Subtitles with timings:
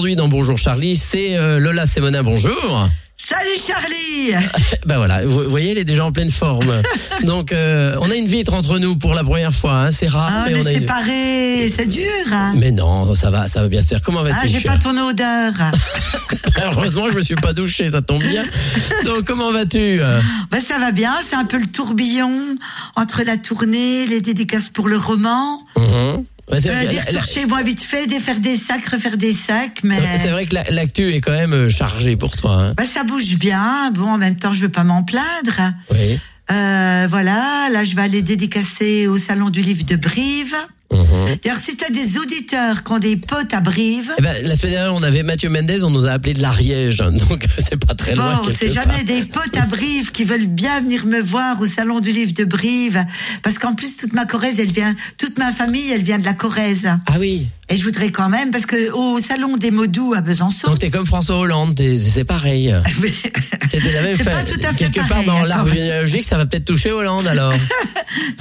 [0.00, 2.88] aujourd'hui dans Bonjour Charlie, c'est euh, Lola Sémonin, bonjour.
[3.16, 4.32] Salut Charlie
[4.86, 6.72] Ben voilà, vous voyez, elle est déjà en pleine forme.
[7.24, 10.30] Donc, euh, on a une vitre entre nous pour la première fois, hein, c'est rare.
[10.32, 12.06] Ah, mais mais on a une- séparé, c'est dur.
[12.32, 12.54] hein.
[12.56, 14.00] Mais non, ça va, ça va bien se faire.
[14.00, 15.52] Comment vas-tu Ah, j'ai pas ton odeur.
[16.64, 18.44] Heureusement, je me suis pas douché, ça tombe bien.
[19.04, 20.00] Donc, comment vas-tu
[20.50, 22.56] Ben, ça va bien, c'est un peu le tourbillon
[22.96, 26.24] entre la tournée, les dédicaces pour le roman, Mhm.
[26.50, 30.30] Ouais, euh, dire chez moi vite fait, défaire des sacs, refaire des sacs, mais C'est
[30.30, 32.54] vrai que la- l'actu est quand même euh, chargée pour toi.
[32.54, 32.74] Hein.
[32.76, 33.90] ben, ça bouge bien.
[33.94, 35.72] Bon, en même temps, je veux pas m'en plaindre.
[35.92, 36.18] Oui.
[36.50, 40.56] Euh, voilà, là, je vais aller dédicacer au Salon du Livre de Brive.
[40.92, 41.38] Mhm.
[41.42, 44.54] D'ailleurs, si tu as des auditeurs qui ont des potes à Brive, Eh ben, la
[44.56, 46.96] semaine dernière, on avait Mathieu Mendez, on nous a appelé de l'Ariège,
[47.28, 48.42] donc c'est pas très loin.
[48.42, 52.00] Bon, c'est jamais des potes à Brive qui veulent bien venir me voir au salon
[52.00, 53.04] du livre de Brive,
[53.42, 56.34] parce qu'en plus toute ma Corrèze, elle vient, toute ma famille, elle vient de la
[56.34, 56.90] Corrèze.
[57.06, 57.46] Ah oui.
[57.70, 60.66] Et je voudrais quand même, parce que au salon des Modou à Besançon.
[60.66, 62.74] Donc t'es comme François Hollande, c'est pareil.
[63.70, 65.68] C'était la même C'est pas tout à fait Quelque part pareil, dans même.
[65.68, 67.54] généalogique, ça va peut-être toucher Hollande alors.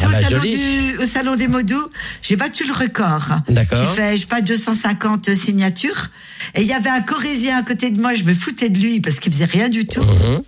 [0.02, 0.56] Ah au, bah, salon joli.
[0.56, 1.80] du, au salon des Modou,
[2.24, 3.30] j'ai battu le record.
[3.50, 3.78] D'accord.
[3.78, 6.08] J'ai fait, je sais pas, 250 signatures.
[6.56, 9.00] Et il y avait un Corrézien à côté de moi, je me foutais de lui
[9.00, 10.02] parce qu'il faisait rien du tout.
[10.02, 10.42] Mhm.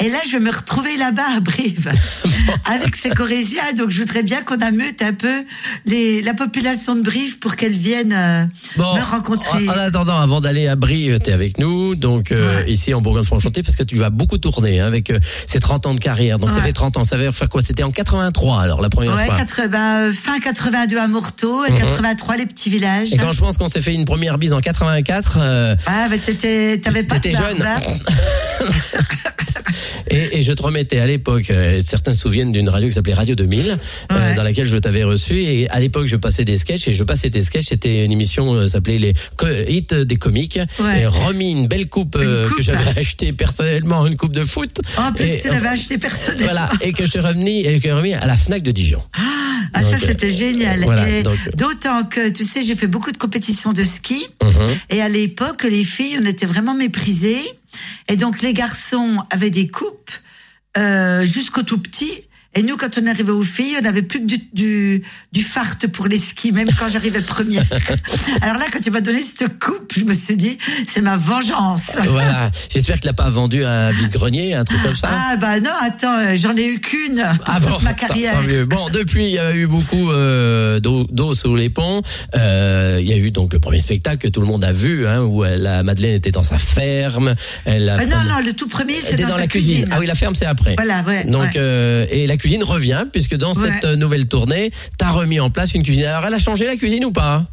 [0.00, 1.90] Et là, je vais me retrouver là-bas à Brive
[2.64, 3.72] avec ces Corésiens.
[3.76, 5.44] Donc, je voudrais bien qu'on ameute un peu
[5.86, 8.44] les, la population de Brive pour qu'elle vienne euh,
[8.76, 9.68] Bon, me rencontrer.
[9.68, 12.70] en, en attendant, avant d'aller à Brive, t'es avec nous, donc euh, Ouais.
[12.70, 15.94] ici en Bourgogne-Franche-Comté, parce que tu vas beaucoup tourner hein, avec euh, ces 30 ans
[15.94, 16.38] de carrière.
[16.38, 17.04] Donc ça fait 30 ans.
[17.04, 17.60] Ça veut faire quoi?
[17.60, 19.36] C'était en 83 alors la première Ouais, fois.
[19.36, 21.78] 80, euh, fin 82 à Morteau et Mhm.
[21.80, 23.12] 83 les petits villages.
[23.12, 26.18] Et quand je pense qu'on s'est fait une première bise en 84, euh, Ah, bah,
[26.18, 27.58] t'étais, t'avais pas T'étais jeune.
[30.10, 33.14] Et, et je te remettais à l'époque, euh, certains se souviennent d'une radio qui s'appelait
[33.14, 33.78] Radio 2000,
[34.12, 35.42] euh, dans laquelle je t'avais reçu.
[35.42, 37.66] Et à l'époque, je passais des sketchs et je passais tes sketchs.
[37.68, 39.14] C'était une émission euh, s'appelait les
[39.68, 40.60] hits des comiques.
[40.80, 41.02] Ouais.
[41.02, 44.44] Et remis une belle coupe, euh, Une coupe, que j'avais achetée personnellement, une coupe de
[44.44, 44.80] foot.
[44.96, 46.44] En plus, Et, tu l'avais acheté personnellement.
[46.44, 49.02] Voilà, et que je t'ai remis, et que j'ai remis à la Fnac de Dijon.
[49.74, 50.82] Ah, ça, Donc, c'était génial.
[50.84, 54.26] voilà, Et D'autant que, tu sais, j'ai fait beaucoup de compétitions de ski.
[54.42, 54.68] Mhm.
[54.90, 57.40] Et à l'époque, les filles, on était vraiment méprisées.
[58.08, 60.10] Et donc, les garçons avaient des coupes
[60.76, 62.27] euh, jusqu'au tout petit.
[62.54, 65.76] Et nous, quand on arrivait aux filles, on n'avait plus que du, du, du fart
[65.92, 67.62] pour les skis, même quand j'arrivais première.
[68.40, 71.92] Alors là, quand tu m'as donné cette coupe, je me suis dit, c'est ma vengeance.
[72.08, 72.50] Voilà.
[72.72, 75.10] J'espère que tu l'as pas vendu à un vide-grenier, un truc comme ça.
[75.12, 78.32] Ah bah non, attends, euh, j'en ai eu qu'une pour toute ma carrière.
[78.34, 78.64] tant mieux.
[78.64, 82.02] Bon, depuis, il y a eu beaucoup euh, d'eau sous les ponts.
[82.34, 85.06] Euh, il y a eu donc le premier spectacle que tout le monde a vu,
[85.06, 87.34] hein, où elle- la Madeleine était dans sa ferme.
[87.66, 89.86] Elle a Ah non, non, le tout premier, c'est dans, dans, la cuisine.
[89.92, 90.76] Ah oui, la ferme, c'est après.
[90.76, 91.24] Voilà, ouais.
[91.24, 91.52] Donc, ouais.
[91.58, 93.70] euh, et la cuisine revient, puisque dans Ouais.
[93.74, 96.06] cette euh, nouvelle tournée, t'as remis en place une cuisine.
[96.06, 97.46] Alors, elle a changé la cuisine ou pas?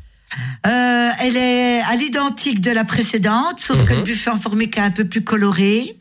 [0.68, 4.00] Euh, elle est à l'identique de la précédente, sauf que Mhm.
[4.00, 5.96] le buffet en formica est un peu plus coloré.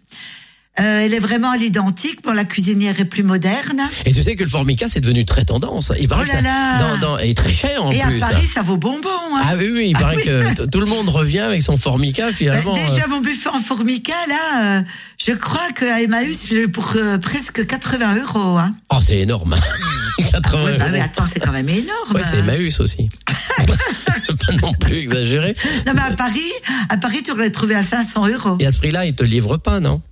[0.81, 2.21] Euh, elle est vraiment à l'identique.
[2.25, 3.81] Bon, la cuisinière est plus moderne.
[4.07, 5.93] Et tu sais que le formica, c'est devenu très tendance.
[6.01, 6.79] Il paraît Oh que là ça, là.
[6.79, 8.21] Dans, dans, et très cher en Et plus.
[8.21, 9.09] à Paris, ça vaut bonbon.
[9.37, 9.43] Hein.
[9.45, 10.23] Ah oui, oui, il Ah paraît oui.
[10.25, 12.73] que tout le monde revient avec son formica finalement.
[12.73, 14.83] déjà, mon buffet en formica, là, euh,
[15.25, 18.59] je crois qu'à Emmaüs, je pour euh, presque 80 euros.
[18.59, 18.75] Hein.
[18.91, 19.55] Oh, c'est énorme.
[20.19, 22.15] 80 Ouais, bah, mais attends, c'est quand même énorme.
[22.15, 23.09] Ouais, c'est Emmaüs aussi.
[23.67, 25.55] pas non plus exagéré.
[25.87, 26.41] Non, mais à Paris,
[26.89, 28.57] à Paris, tu aurais trouvé à 500 euros.
[28.59, 30.03] Et à ce prix-là, ils te livrent pas, non?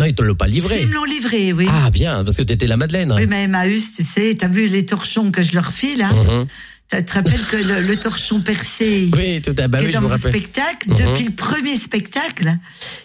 [0.00, 0.80] Non, ils te l'ont pas livré.
[0.82, 1.66] Ils me l'ont livré, oui.
[1.70, 3.12] Ah bien, parce que t'étais la Madeleine.
[3.16, 6.46] Oui, mais Emmaüs, tu sais, t'as vu les torchons que je leur file, hein Mhm.
[6.98, 10.02] Tu te rappelles que le, le torchon percé, Oui, tout à bah oui, je dans
[10.02, 10.96] me mon spectacle, Mhm.
[10.96, 12.56] depuis le premier spectacle,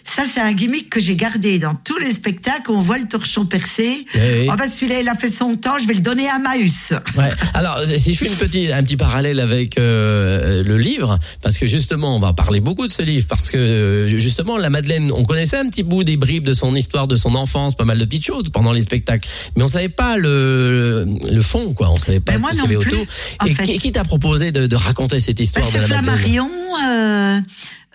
[0.04, 1.58] ça c'est un gimmick que j'ai gardé.
[1.58, 4.04] Dans tous les spectacles, on voit le torchon percé.
[4.14, 4.48] Oui, oui.
[4.50, 6.92] Oh bah celui-là, il a fait son temps, je vais le donner à Emmaüs.
[7.16, 7.30] Ouais.
[7.54, 11.66] Alors, si je fais une petite, un petit parallèle avec euh, le livre, parce que
[11.66, 15.24] justement, on va parler beaucoup de ce livre, parce que euh, justement, la Madeleine, on
[15.24, 18.04] connaissait un petit bout des bribes de son histoire, de son enfance, pas mal de
[18.04, 21.90] petites choses pendant les spectacles, mais on savait pas le le fond, quoi.
[21.90, 23.04] On savait pas Ben, moi ce qu'il y avait autour.
[23.40, 23.64] en Et fait.
[23.80, 26.50] Qui, t'a proposé de, de raconter cette histoire Parce de la Flammarion,
[26.84, 27.40] euh,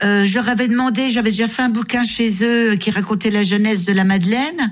[0.03, 3.43] euh, je leur avais demandé, j'avais déjà fait un bouquin chez eux qui racontait la
[3.43, 4.71] jeunesse de la Madeleine,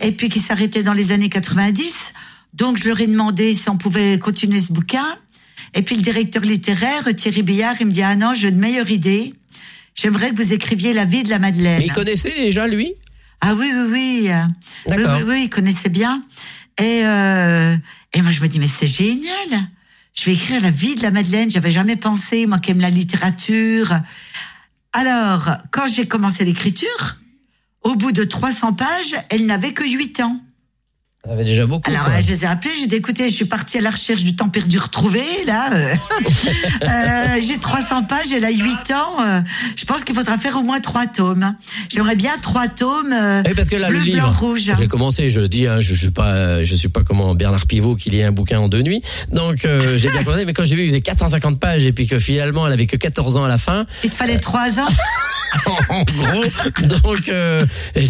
[0.00, 2.12] et puis qui s'arrêtait dans les années 90.
[2.54, 5.06] Donc je leur ai demandé si on pouvait continuer ce bouquin.
[5.74, 8.90] Et puis le directeur littéraire, Thierry Billard, il me dit, ah non, j'ai une meilleure
[8.90, 9.32] idée.
[9.94, 11.78] J'aimerais que vous écriviez la vie de la Madeleine.
[11.78, 12.94] Mais il connaissait déjà lui?
[13.40, 14.30] Ah oui, oui, oui.
[14.86, 15.18] Oui, D'accord.
[15.18, 16.22] oui, oui, il connaissait bien.
[16.78, 17.76] Et, euh,
[18.14, 19.68] et moi, je me dis, mais c'est génial.
[20.18, 21.50] Je vais écrire la vie de la Madeleine.
[21.50, 24.00] J'avais jamais pensé, moi qui aime la littérature.
[24.92, 27.16] Alors, quand j'ai commencé l'écriture,
[27.82, 30.40] au bout de 300 pages, elle n'avait que 8 ans.
[31.26, 31.90] Ça avait déjà beaucoup.
[31.90, 32.14] Alors, quoi.
[32.14, 34.36] euh, je les ai appelés, j'ai dit, écoutez, je suis partie à la recherche du
[34.36, 35.70] temps perdu retrouvé, là.
[35.72, 35.94] euh.
[36.82, 38.62] Euh, j'ai 300 pages, elle a 8
[38.92, 39.20] ans.
[39.24, 39.40] euh,
[39.76, 41.54] je pense qu'il faudra faire au moins 3 tomes.
[41.88, 43.14] J'aimerais bien 3 tomes
[43.46, 44.72] Oui, parce que là, bleu, le livre, blanc, rouge.
[44.78, 47.66] j'ai commencé, je le dis, hein, je, je suis pas, je suis pas comme Bernard
[47.66, 49.02] Pivot qui lit un bouquin en deux nuits.
[49.32, 52.18] Donc, j'ai bien commencé, mais quand j'ai vu qu'il faisait 450 pages et puis que
[52.18, 54.88] finalement, elle avait que 14 ans à la fin, Il te fallait 3 ans
[55.88, 56.44] en gros,
[57.02, 57.64] donc, euh,
[57.94, 58.04] et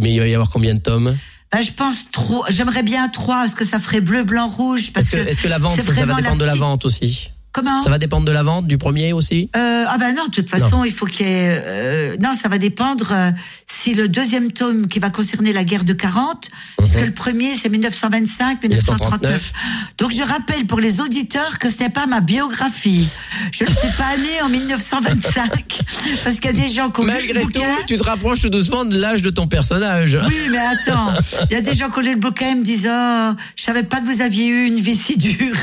[0.00, 1.16] mais il va y avoir combien de tomes?
[1.52, 2.44] Bah, je pense trop.
[2.48, 4.90] J'aimerais bien 3, parce que ça ferait bleu, blanc, rouge.
[4.92, 7.30] Parce Est-ce que, est-ce que la vente, ça, ça va dépendre de la vente aussi?
[7.52, 9.50] Comment Ça va dépendre de la vente du premier aussi?
[9.56, 11.62] Euh, ah ben non, de toute façon, il faut qu'il y ait...
[11.66, 13.30] euh, non, ça va dépendre euh,
[13.66, 17.00] si le deuxième tome qui va concerner la guerre de 40, parce Mhm.
[17.00, 19.52] que le premier c'est 1925, 1939.
[19.98, 23.06] Donc je rappelle pour les auditeurs que ce n'est pas ma biographie.
[23.52, 25.80] Je ne suis pas née en 1925,
[26.24, 27.76] parce qu'il y a des gens qui ont lu le Malgré tout, bouquin.
[27.86, 30.18] tu te rapproches tout doucement de l'âge de ton personnage.
[30.26, 31.10] Oui, mais attends,
[31.50, 33.62] il y a des gens qui ont lu le bouquin et me disent oh, je
[33.62, 35.54] savais pas que vous aviez eu une vie si dure.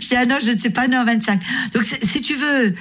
[0.00, 1.40] je dis ah non, je ne suis pas née en 25.
[1.72, 2.74] Donc c'est- si tu veux,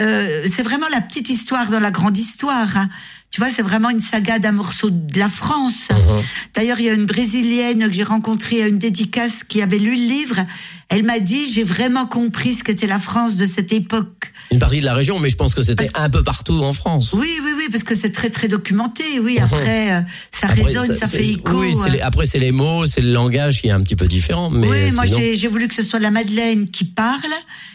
[0.00, 2.76] euh, c'est vraiment la petite histoire dans la grande histoire.
[2.76, 2.88] hein.
[3.34, 5.88] Tu vois, c'est vraiment une saga d'un morceau de la France.
[5.90, 6.22] Mhm.
[6.54, 9.90] D'ailleurs, il y a une brésilienne que j'ai rencontrée à une dédicace qui avait lu
[9.96, 10.36] le livre.
[10.88, 14.32] Elle m'a dit j'ai vraiment compris ce qu'était la France de cette époque.
[14.52, 17.12] Une partie de la région, mais je pense que c'était un peu partout en France.
[17.12, 19.02] Oui, oui, oui, parce que c'est très très documenté.
[19.20, 19.42] Oui, Mhm.
[19.42, 20.00] après euh,
[20.30, 21.58] ça Après, résonne, ça fait écho.
[21.60, 21.92] Oui, c'est euh.
[21.94, 24.48] les- après c'est les mots, c'est le langage qui est un petit peu différent.
[24.48, 27.32] Mais oui, moi sinon- j'ai voulu que ce soit la Madeleine qui parle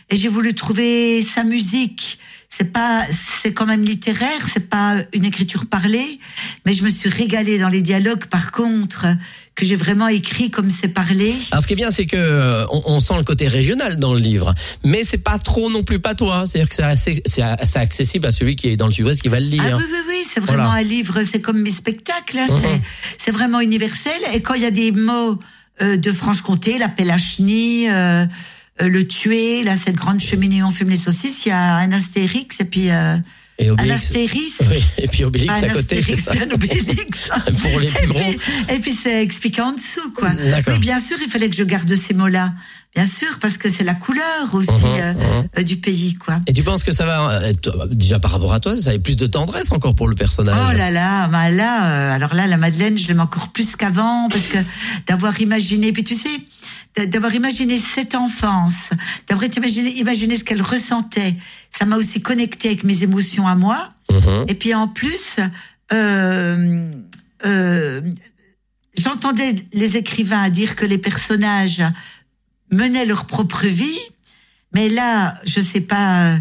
[0.09, 2.17] et j'ai voulu trouver sa musique.
[2.51, 6.17] C'est pas, c'est quand même littéraire, c'est pas une écriture parlée,
[6.65, 8.25] mais je me suis régalée dans les dialogues.
[8.25, 9.05] Par contre,
[9.53, 11.35] que j'ai vraiment écrit comme c'est parlé.
[11.51, 14.13] Alors ce qui est bien, c'est que euh, on, on sent le côté régional dans
[14.13, 16.45] le livre, mais c'est pas trop non plus patois.
[16.47, 19.39] C'est-à-dire que c'est assez, c'est accessible à celui qui est dans le Sud-Ouest qui va
[19.39, 19.61] le lire.
[19.63, 20.79] Ah oui, oui, oui, c'est vraiment Voilà.
[20.79, 22.59] un livre, c'est comme mes spectacles, hein, Mhm.
[22.63, 22.81] c'est,
[23.25, 24.19] c'est vraiment universel.
[24.33, 25.37] Et quand il y a des mots
[25.83, 28.25] euh, de Franche-Comté, la euh, euh,
[28.87, 31.91] le tuer, là, cette grande cheminée où on fume les saucisses, il y a un
[31.91, 33.17] astérix et puis euh,
[33.57, 34.61] Et un astérisque.
[34.69, 35.73] Oui, et puis Obélix un à côté.
[35.73, 36.31] c'est astérix, ça.
[36.31, 37.29] puis un obélix.
[37.71, 38.19] Pour les Et plus gros.
[38.19, 38.39] puis,
[38.75, 40.31] et puis c'est expliqué en dessous, quoi.
[40.67, 42.53] Oui, bien sûr, il fallait que je garde ces mots-là.
[42.95, 45.13] Bien sûr, parce que c'est la couleur aussi Mhm, euh,
[45.59, 46.39] euh, du pays, quoi.
[46.47, 47.53] Et tu penses que ça va
[47.91, 50.55] déjà par rapport à toi, ça a plus de tendresse encore pour le personnage.
[50.57, 54.27] Oh là là, bah là, euh, alors là, la Madeleine, je l'aime encore plus qu'avant
[54.29, 54.57] parce que
[55.05, 56.29] d'avoir imaginé, puis tu sais,
[56.95, 58.89] d'avoir imaginé cette enfance,
[59.27, 61.35] d'avoir imaginé, imaginé ce qu'elle ressentait,
[61.71, 63.93] ça m'a aussi connecté avec mes émotions à moi.
[64.11, 64.45] Mhm.
[64.47, 65.37] Et puis en plus,
[65.93, 66.91] euh,
[67.45, 68.01] euh,
[68.97, 71.83] j'entendais les écrivains dire que les personnages
[72.71, 73.99] menaient leur propre vie,
[74.73, 76.35] mais là, je sais pas,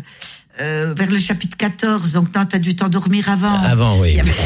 [0.61, 3.53] euh, vers le chapitre 14, donc non, t'as dû t'endormir avant.
[3.63, 4.19] Avant, oui.
[4.19, 4.33] Avait-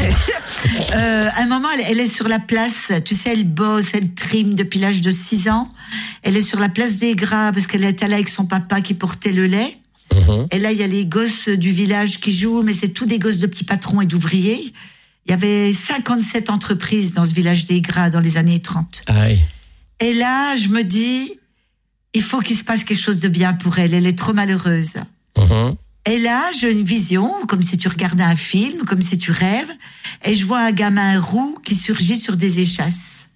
[0.94, 4.12] Euh, à un moment, elle, elle est sur la place, tu sais, elle bosse, elle
[4.14, 5.68] trime depuis l'âge de 6 ans.
[6.22, 8.94] Elle est sur la place des Gras parce qu'elle était là avec son papa qui
[8.94, 9.76] portait le lait.
[10.14, 10.46] Mhm.
[10.52, 13.18] Et là, il y a les gosses du village qui jouent, mais c'est tous des
[13.18, 14.72] gosses de petits patrons et d'ouvriers.
[15.26, 19.02] Il y avait 57 entreprises dans ce village des Gras dans les années 30.
[19.08, 19.38] Ah oui.
[20.00, 21.32] Et là, je me dis,
[22.14, 23.94] il faut qu'il se passe quelque chose de bien pour elle.
[23.94, 24.94] Elle est trop malheureuse.
[25.38, 25.74] Mhm.
[26.06, 29.70] Et là, j'ai une vision, comme si tu regardais un film, comme si tu rêves,
[30.24, 33.26] et je vois un gamin roux qui surgit sur des échasses.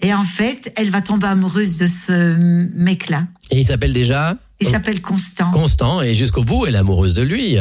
[0.00, 2.34] Et en fait, elle va tomber amoureuse de ce
[2.74, 3.24] mec-là.
[3.50, 5.50] Et il s'appelle déjà Il s'appelle Constant.
[5.50, 7.56] Constant et jusqu'au bout, elle est amoureuse de lui.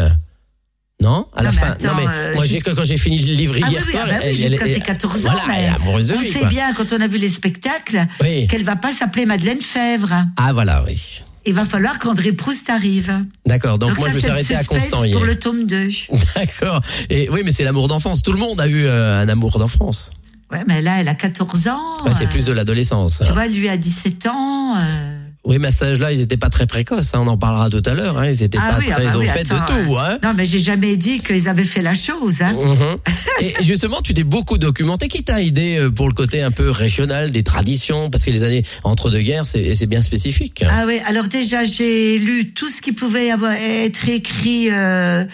[1.01, 1.27] Non?
[1.35, 1.67] À la Non, fin.
[1.71, 3.83] attends, non mais euh, moi, j'ai jusqu'à- quand j'ai fini le livre Ah oui, hier
[3.85, 5.31] oui, soir, ah bah oui, jusqu'à ses 14 ans.
[5.31, 6.31] Voilà, mais elle est amoureuse de on lui.
[6.31, 6.47] sait quoi.
[6.49, 8.47] bien, quand on a vu les spectacles, Oui.
[8.47, 10.13] qu'elle va pas s'appeler Madeleine Fèvre.
[10.37, 11.21] Ah voilà, oui.
[11.45, 13.13] Il va falloir qu'André Proust arrive.
[13.45, 13.77] D'accord.
[13.77, 15.17] Donc, moi, ça, je me suis arrêté à Constant hier.
[15.17, 15.89] pour le tome 2.
[16.35, 16.81] D'accord.
[17.09, 18.21] Et oui, mais c'est l'amour d'enfance.
[18.23, 20.09] Tout le monde a eu euh, un amour d'enfance.
[20.51, 21.79] Ouais, mais là, elle a 14 ans.
[22.05, 23.21] Ouais, c'est euh, plus de l'adolescence.
[23.25, 24.77] Tu vois, lui a 17 ans.
[24.77, 25.12] euh,
[25.45, 27.13] Oui, mais à cet âge-là, ils n'étaient pas très précoces.
[27.13, 28.17] hein, on en parlera tout à l'heure.
[28.17, 29.97] Hein, ils n'étaient Ah pas oui, ah très bah au oui, fait attends, de tout.
[29.97, 30.17] Hein.
[30.23, 32.41] Non, mais j'ai jamais dit qu'ils avaient fait la chose.
[32.41, 32.53] Hein.
[32.53, 32.97] Mhm.
[33.41, 35.09] Et justement, tu t'es beaucoup documenté.
[35.09, 38.09] Qui t'a aidé euh, pour le côté un peu régional des traditions?
[38.09, 40.63] Parce que les années entre deux guerres, c'est bien spécifique.
[40.69, 45.25] Ah oui, alors déjà j'ai lu tout ce qui pouvait avoir, être écrit euh,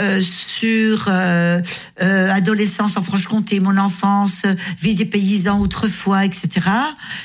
[0.00, 1.60] euh, sur euh,
[2.02, 6.48] euh, adolescence en Franche-Comté, mon enfance, euh, vie des paysans autrefois, etc.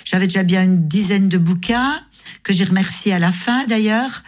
[0.04, 2.02] J'avais déjà bien une dizaine de bouquins
[2.44, 4.24] que j'ai remerciés à la fin d'ailleurs.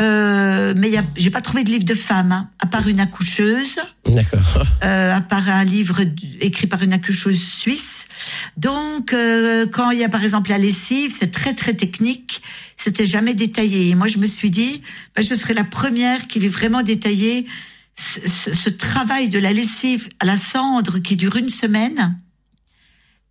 [0.00, 3.76] Euh, mais j'ai pas trouvé de livre de femme, hein, à part une accoucheuse.
[4.06, 4.64] D'accord.
[4.84, 6.00] euh, à part un livre
[6.40, 8.06] écrit par une accoucheuse suisse.
[8.56, 12.42] Donc, euh, quand il y a par exemple la lessive, c'est très très technique.
[12.76, 13.90] C'était jamais détaillé.
[13.90, 14.82] Et moi, je me suis dit,
[15.14, 17.46] ben, je serai la première qui va vraiment détailler
[17.96, 22.18] ce, ce- ce travail de la lessive à la cendre qui dure une semaine.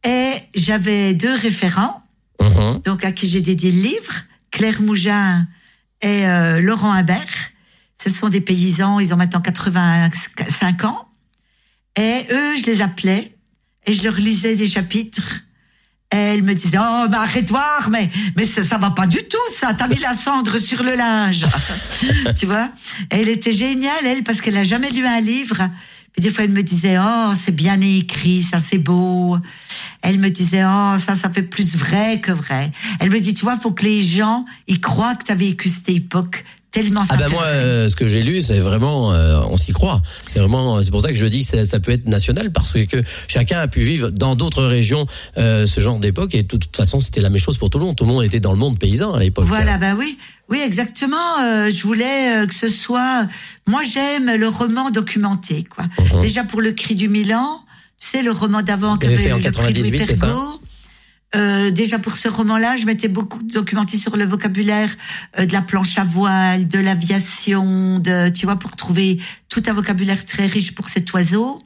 [0.05, 2.02] Et j'avais deux référents,
[2.43, 2.81] Mhm.
[2.83, 4.13] donc à qui j'ai dédié le livre,
[4.51, 5.45] Claire Mougin
[6.01, 7.51] et euh, Laurent Imbert.
[8.01, 11.07] Ce sont des paysans, ils ont maintenant 85 ans.
[11.95, 13.35] Et eux, je les appelais
[13.85, 15.41] et je leur lisais des chapitres.
[16.13, 19.37] Et elles me disaient, oh, mais arrête-toi, mais, mais ça, ça va pas du tout,
[19.51, 19.73] ça.
[19.73, 21.45] T'as mis la cendre sur le linge.
[22.37, 22.69] tu vois?
[23.09, 25.67] Elle était géniale, elle, parce qu'elle a jamais lu un livre.
[26.13, 29.37] Puis des fois, elle me disait, oh, c'est bien écrit, ça, c'est beau.
[30.03, 32.71] Elle me disait, oh, ça, ça fait plus vrai que vrai.
[32.99, 35.89] Elle me dit, tu vois, faut que les gens, ils croient que t'as vécu cette
[35.89, 39.39] époque tellement ça Ah ben fait moi, euh, ce que j'ai lu, c'est vraiment, euh,
[39.49, 40.01] on s'y croit.
[40.27, 42.73] C'est vraiment, c'est pour ça que je dis que ça, ça peut être national parce
[42.73, 45.05] que chacun a pu vivre dans d'autres régions
[45.37, 47.85] euh, ce genre d'époque et de toute façon, c'était la même chose pour tout le
[47.85, 47.95] monde.
[47.95, 49.45] Tout le monde était dans le monde paysan à l'époque.
[49.45, 50.17] Voilà, ben oui,
[50.49, 51.39] oui, exactement.
[51.41, 53.27] Euh, je voulais euh, que ce soit.
[53.67, 55.85] Moi, j'aime le roman documenté, quoi.
[56.13, 56.21] Mhm.
[56.21, 57.63] Déjà pour le Cri du Milan,
[58.03, 60.15] sais, le roman d'avant qui T'avais avait fait en eu le prix Louis 98, c'est
[60.15, 60.27] ça.
[61.35, 64.95] Euh, déjà pour ce roman-là, je m'étais beaucoup documenté sur le vocabulaire
[65.39, 69.19] euh, de la planche à voile, de l'aviation, de tu vois pour trouver
[69.49, 71.59] tout un vocabulaire très riche pour cet oiseau.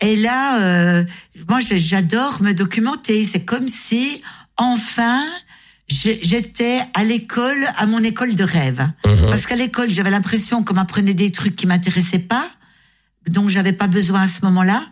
[0.00, 1.04] Et là, euh,
[1.48, 3.24] moi, j'adore me documenter.
[3.24, 4.22] C'est comme si,
[4.56, 5.24] enfin,
[5.88, 8.86] j'étais à l'école, à mon école de rêve.
[9.04, 9.26] Mhm.
[9.28, 12.48] Parce qu'à l'école, j'avais l'impression qu'on m'apprenait des trucs qui m'intéressaient pas,
[13.28, 14.84] dont j'avais pas besoin à ce moment-là.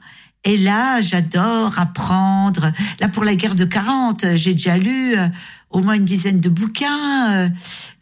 [0.45, 2.73] Et là, j'adore apprendre.
[3.01, 5.29] Là, pour la guerre de 40, euh, j'ai déjà lu euh,
[5.71, 7.33] au moins une dizaine de bouquins.
[7.33, 7.49] Euh,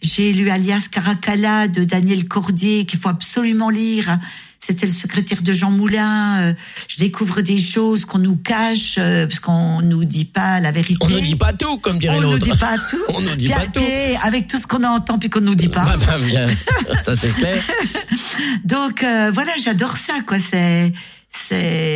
[0.00, 4.18] J'ai lu Alias Caracalla de Daniel Cordier, qu'il faut absolument lire.
[4.58, 6.38] C'était le secrétaire de Jean Moulin.
[6.40, 6.52] Euh,
[6.88, 10.98] Je découvre des choses qu'on nous cache, parce qu'on nous dit pas la vérité.
[11.04, 12.44] On ne dit pas tout, comme dirait On nous l'autre.
[12.50, 12.96] dit pas tout.
[13.10, 13.84] On nous dit Puis pas tout.
[14.22, 15.84] Avec tout ce qu'on entend puis qu'on nous dit pas.
[15.84, 16.46] Bah, bah, bien.
[17.04, 17.62] ça c'est clair.
[18.64, 20.38] Donc euh, voilà, j'adore ça quoi.
[20.38, 20.92] C'est
[21.32, 21.89] c'est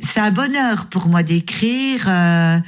[0.00, 2.06] c'est un bonheur pour moi d'écrire.
[2.08, 2.58] Euh,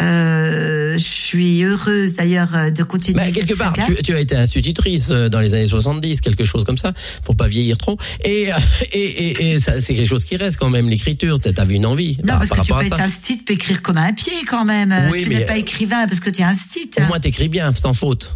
[0.00, 3.18] euh, je suis heureuse d'ailleurs de continuer.
[3.18, 3.86] Bah, cette quelque part, saga.
[3.86, 6.92] tu, tu as été institutrice euh, dans les années 70, quelque chose comme ça,
[7.24, 7.98] pour pas vieillir trop.
[8.24, 8.50] Et,
[8.92, 11.40] et, et, et ça, c'est quelque chose qui reste quand même, l'écriture.
[11.40, 13.54] T'as vu une envie Non, par, parce par que tu peux être style, tu peux
[13.54, 14.94] écrire comme un pied quand même.
[15.12, 16.88] Oui, tu n'es pas écrivain parce que tu es un style.
[16.98, 18.32] Au moins, t'écris bien, sans faute.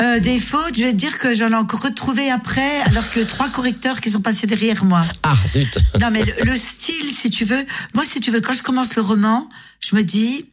[0.00, 3.20] Euh, des fautes, je vais te dire que j'en ai encore retrouvé après, alors que
[3.20, 5.02] trois correcteurs qui sont passés derrière moi.
[5.22, 5.78] Ah, zut.
[6.00, 7.64] Non, mais le, le style, si tu veux,
[7.94, 9.48] moi, si tu veux, quand je commence le roman,
[9.80, 10.46] je me dis,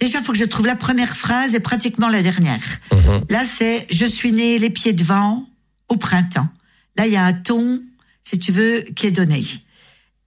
[0.00, 2.62] déjà, il faut que je trouve la première phrase et pratiquement la dernière.
[2.92, 3.24] Mhm.
[3.30, 5.48] Là, c'est je suis né les pieds devant
[5.88, 6.48] au printemps.
[6.96, 7.82] Là, il y a un ton,
[8.22, 9.44] si tu veux, qui est donné.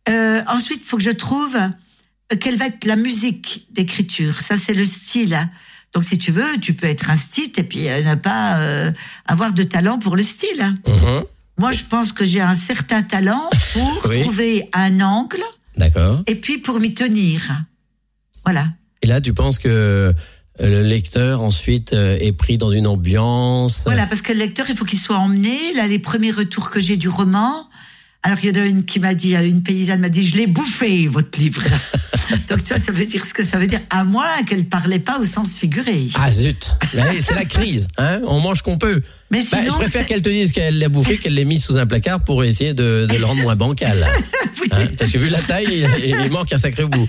[0.10, 4.40] Euh, ensuite, il faut que je trouve euh, quelle va être la musique d'écriture.
[4.42, 5.50] Ça, c'est le style.
[5.96, 8.92] Donc, si tu veux, tu peux être un style et puis euh, ne pas euh,
[9.26, 10.62] avoir de talent pour le style.
[10.86, 11.24] Mhm.
[11.58, 14.20] Moi, je pense que j'ai un certain talent pour Oui.
[14.20, 15.42] trouver un angle
[15.78, 16.22] D'accord.
[16.28, 17.42] et puis pour m'y tenir.
[18.44, 18.68] Voilà.
[19.02, 20.14] Et là, tu penses que euh,
[20.60, 23.82] le lecteur ensuite est pris dans une ambiance?
[23.86, 25.74] Voilà, parce que le lecteur, il faut qu'il soit emmené.
[25.76, 27.70] Là, les premiers retours que j'ai du roman.
[28.26, 30.48] Alors, il y en a une qui m'a dit, une paysanne m'a dit, je l'ai
[30.48, 31.62] bouffé, votre livre.
[32.50, 34.98] Donc, tu vois, ça veut dire ce que ça veut dire, à moins qu'elle parlait
[34.98, 36.08] pas au sens figuré.
[36.16, 36.72] Ah zut.
[37.20, 37.86] C'est la crise.
[38.00, 39.04] Hein On mange qu'on peut.
[39.30, 41.78] Mais Bah, sinon, je préfère qu'elle te dise qu'elle l'a bouffé, qu'elle l'ait mis sous
[41.78, 44.06] un placard pour essayer de, de le rendre moins bancal.
[44.62, 44.70] Oui.
[44.72, 47.08] Hein, parce que vu la taille, il, il manque un sacré bout.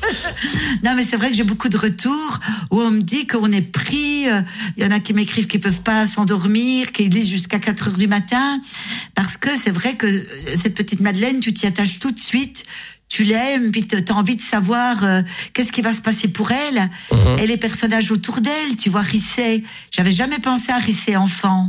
[0.85, 2.41] Non, mais c'est vrai que j'ai beaucoup de retours
[2.73, 4.29] où on me dit qu'on est pris.
[4.29, 4.41] euh,
[4.77, 7.97] Il y en a qui m'écrivent qu'ils peuvent pas s'endormir, qu'ils lisent jusqu'à 4 heures
[7.97, 8.61] du matin.
[9.15, 12.65] Parce que c'est vrai que euh, cette petite Madeleine, tu t'y attaches tout de suite.
[13.09, 15.23] Tu l'aimes, puis tu as envie de savoir euh,
[15.53, 16.91] qu'est-ce qui va se passer pour elle.
[17.13, 17.39] Mhm.
[17.39, 19.63] Et les personnages autour d'elle, tu vois, Risset.
[19.93, 21.69] J'avais jamais pensé à Risset enfant.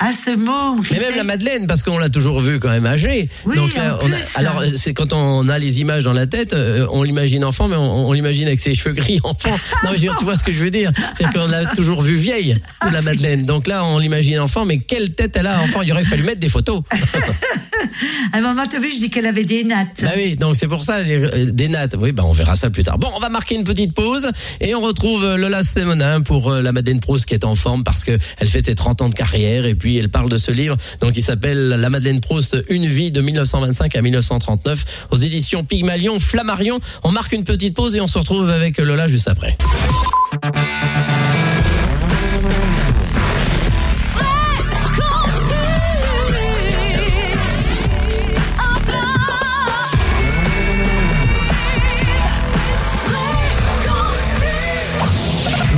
[0.00, 3.28] À ce mot, Mais même la Madeleine, parce qu'on l'a toujours vue quand même âgée.
[3.46, 4.36] Oui, Donc là, en on a- plus.
[4.36, 7.68] alors euh, c'est quand on a les images dans la tête, euh, on l'imagine enfant,
[7.68, 9.50] mais on, on l'imagine avec ses cheveux gris enfant.
[9.84, 12.56] Non, mais tu vois ce que je veux dire C'est qu'on l'a toujours vue vieille,
[12.92, 13.44] la Madeleine.
[13.44, 16.40] Donc là, on l'imagine enfant, mais quelle tête elle a enfant Il aurait fallu mettre
[16.40, 16.82] des photos.
[18.32, 20.00] À un moment, t'as vu, je dis qu'elle avait des nattes.
[20.02, 21.94] Bah oui, donc c'est pour ça euh, des nattes.
[21.98, 22.98] Oui, bah on verra ça plus tard.
[22.98, 24.28] Bon, on va marquer une petite pause
[24.60, 27.84] et on retrouve euh, Lola Stemonin pour euh, la Madeleine Proust qui est en forme
[27.84, 30.50] parce que elle fait ses 30 ans de carrière et puis elle parle de ce
[30.50, 35.64] livre donc il s'appelle La Madeleine Proust une vie de 1925 à 1939 aux éditions
[35.64, 36.80] Pygmalion Flammarion.
[37.02, 39.56] On marque une petite pause et on se retrouve avec Lola juste après.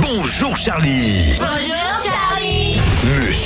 [0.01, 1.35] Bonjour Charlie.
[1.39, 1.76] Bonjour Charlie.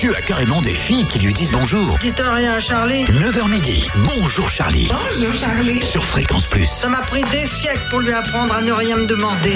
[0.02, 2.00] Monsieur a carrément des filles qui lui disent bonjour.
[2.02, 3.04] Dites rien à Charlie.
[3.04, 4.90] 9h midi, bonjour Charlie.
[4.90, 5.80] Bonjour Charlie.
[5.84, 6.66] Sur Fréquence Plus.
[6.66, 9.56] Ça m'a pris des siècles pour lui apprendre à ne rien me demander.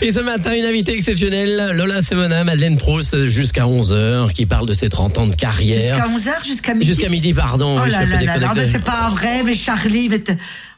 [0.00, 4.72] Et ce matin, une invitée exceptionnelle, Lola Semona, Madeleine Proust, jusqu'à 11h, qui parle de
[4.72, 5.96] ses 30 ans de carrière.
[5.96, 6.86] Jusqu'à 11h, jusqu'à midi.
[6.86, 7.74] Jusqu'à midi, pardon.
[7.82, 10.22] Oh là je là c'est pas vrai, mais Charlie, mais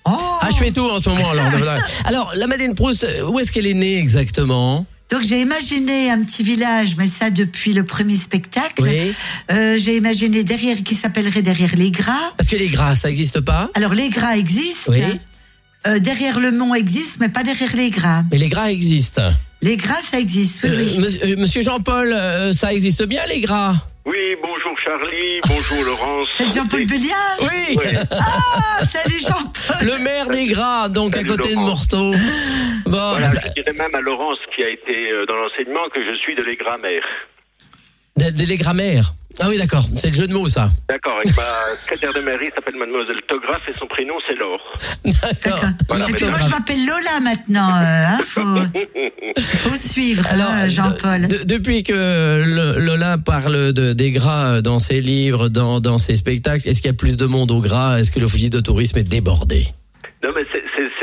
[0.06, 1.32] Oh Ah, je fais tout en ce moment.
[1.32, 1.44] Alors,
[2.06, 4.86] alors la Madeleine Proust, où est-ce qu'elle est née exactement?
[5.10, 8.82] Donc j'ai imaginé un petit village, mais ça depuis le premier spectacle.
[8.82, 9.12] Oui.
[9.50, 12.32] Euh, j'ai imaginé derrière, qui s'appellerait derrière les gras.
[12.36, 14.92] Parce que les gras, ça n'existe pas Alors les gras existent.
[14.92, 15.00] Oui.
[15.86, 18.22] Euh, derrière le mont existe, mais pas derrière les gras.
[18.30, 19.32] Mais les gras existent.
[19.62, 20.60] Les gras, ça existe.
[20.64, 23.74] oui, Euh, monsieur, Jean-Paul, euh, ça existe bien les gras?
[24.06, 24.47] Oui, bonjour
[24.88, 26.28] Charlie, bonjour Laurence.
[26.30, 27.92] C'est Jean-Paul Béliard Oui Ouais.
[28.10, 31.56] Ah, salut Jean-Paul Le maire des gras, donc à côté de.
[31.56, 32.10] Morteau.
[32.86, 36.00] Bon, Voilà, ça- je dirais même à Laurence qui a été euh, dans l'enseignement que
[36.02, 37.02] je suis de l'égrammaire.
[38.16, 39.12] des, des- les grammaires.
[39.40, 40.70] Ah oui, d'accord, c'est le jeu de mots, ça.
[40.88, 41.42] D'accord, avec ma
[41.82, 44.60] secrétaire de mairie s'appelle Mademoiselle Tographe et son prénom c'est Laure.
[45.22, 45.60] D'accord.
[45.88, 47.70] Voilà, moi, je m'appelle Lola maintenant.
[47.76, 51.28] euh, hein, faut, faut suivre, Alors, hein, Jean-Paul.
[51.28, 51.92] de- depuis que
[52.44, 56.88] le- Lola parle de, des gras dans ses livres, dans, dans ses spectacles, est-ce qu'il
[56.90, 57.98] y a plus de monde au gras?
[58.00, 59.68] Est-ce que l'office de tourisme est débordé?
[60.24, 60.42] Non mais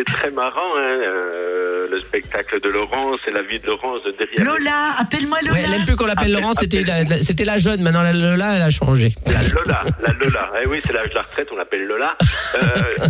[0.07, 4.11] c'est- très marrant, hein, euh, le spectacle de Laurence et la vie de Laurence de
[4.11, 4.43] derrière.
[4.45, 5.53] Lola, appelle-moi Lola.
[5.53, 8.01] Ouais, Elle aime plus qu'on l'appelle Appelle- Laurent, c'était la, la- c'était la jeune, maintenant
[8.03, 9.13] la Lola, elle a changé.
[9.27, 10.51] La Lola, la Lola.
[10.63, 12.15] Eh oui, c'est l'âge de la retraite, on l'appelle Lola.
[12.55, 12.59] Euh,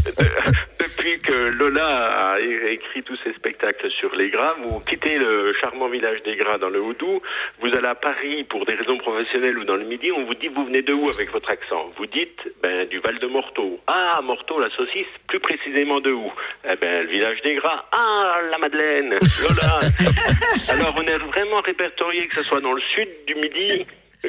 [0.05, 5.53] de- depuis que Lola a écrit tous ses spectacles sur les Gras, vous quittez le
[5.59, 7.21] charmant village des Gras dans le Houdou,
[7.61, 10.47] vous allez à Paris pour des raisons professionnelles ou dans le Midi, on vous dit
[10.47, 11.91] vous venez de où avec votre accent?
[11.97, 13.79] Vous dites ben du Val de Morteau.
[13.87, 16.31] Ah, Morteau, la saucisse, plus précisément de où?
[16.69, 17.85] Eh ben le village des Gras.
[17.91, 19.79] Ah, la Madeleine, Lola.
[20.69, 23.85] Alors on est vraiment répertorié que ce soit dans le sud du Midi.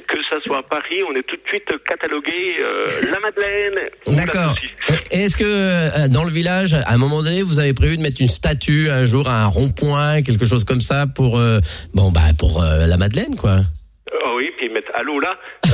[0.07, 3.91] Que ça soit à Paris, on est tout de suite catalogué euh, la Madeleine.
[4.07, 4.55] D'accord.
[5.11, 8.21] Est-ce que euh, dans le village, à un moment donné, vous avez prévu de mettre
[8.21, 11.61] une statue un jour à un rond-point, quelque chose comme ça pour euh,
[11.95, 13.61] bon bah pour euh, la Madeleine quoi?
[14.13, 15.39] Oh oui, puis mettent allô là.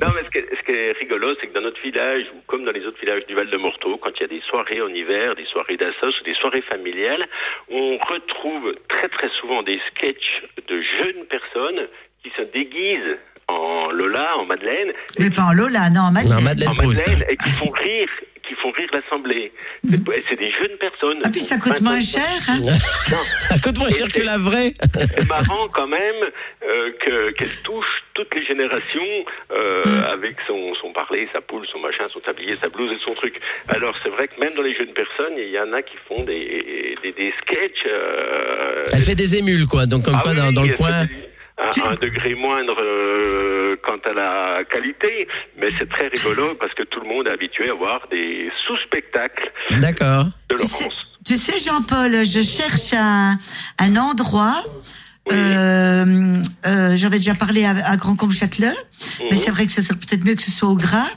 [0.00, 2.40] Non, mais ce qui est, ce qui est rigolo, c'est que dans notre village, ou
[2.46, 4.80] comme dans les autres villages du Val de Morteau, quand il y a des soirées
[4.80, 7.26] en hiver, des soirées d'assos ou des soirées familiales,
[7.70, 11.88] on retrouve très très souvent des sketchs de jeunes personnes
[12.24, 16.38] qui se déguisent en Lola, en Madeleine, Mais pas en Lola, non, en Madeleine.
[16.38, 16.74] Non, Madeleine en.
[16.74, 18.08] Madeleine, et qui font rire,
[18.48, 19.52] qui font rire l'assemblée.
[19.90, 21.20] C'est c'est des jeunes personnes.
[21.24, 22.22] Ah, puis ça coûte moins cher.
[22.48, 22.56] Hein.
[23.48, 24.72] Ça coûte moins cher que la vraie.
[24.94, 26.20] C'est marrant quand même
[26.66, 29.02] euh, que qu'elle touche toutes les générations
[29.52, 33.14] euh, avec son, son parler, sa poule, son machin, son tablier, sa blouse et son
[33.14, 33.34] truc.
[33.68, 36.22] Alors c'est vrai que même dans les jeunes personnes, il y en a qui font
[36.24, 37.84] des, des, des sketchs.
[37.86, 41.06] euh, Elle fait des émules quoi, donc comme ah quoi oui, dans, dans le coin.
[41.56, 46.82] À un degré moindre euh, quant à la qualité, mais c'est très rigolo parce que
[46.82, 50.24] tout le monde est habitué à voir des sous-spectacles D'accord.
[50.50, 51.06] de Tu sais, Laurence.
[51.24, 53.36] tu sais, Jean-Paul, je cherche un,
[53.78, 54.62] un endroit.
[55.30, 55.36] Oui.
[55.38, 58.66] Euh, euh, J'avais déjà parlé à, à Grand Combe Châteleux,
[59.20, 59.26] Mhm.
[59.30, 61.08] mais c'est vrai que ce serait peut-être mieux que ce soit au Gras,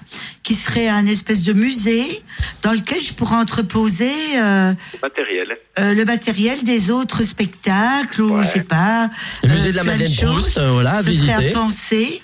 [0.43, 2.23] qui serait un espèce de musée
[2.61, 5.57] dans lequel je pourrais entreposer euh, Matériel.
[5.79, 8.43] euh, le matériel des autres spectacles ou Ouais.
[8.43, 9.09] je sais pas.
[9.43, 10.43] Le musée euh, de la plein Madeleine choses.
[10.43, 11.33] Proust, euh, voilà, à Ce visiter.
[11.33, 12.21] serait à penser.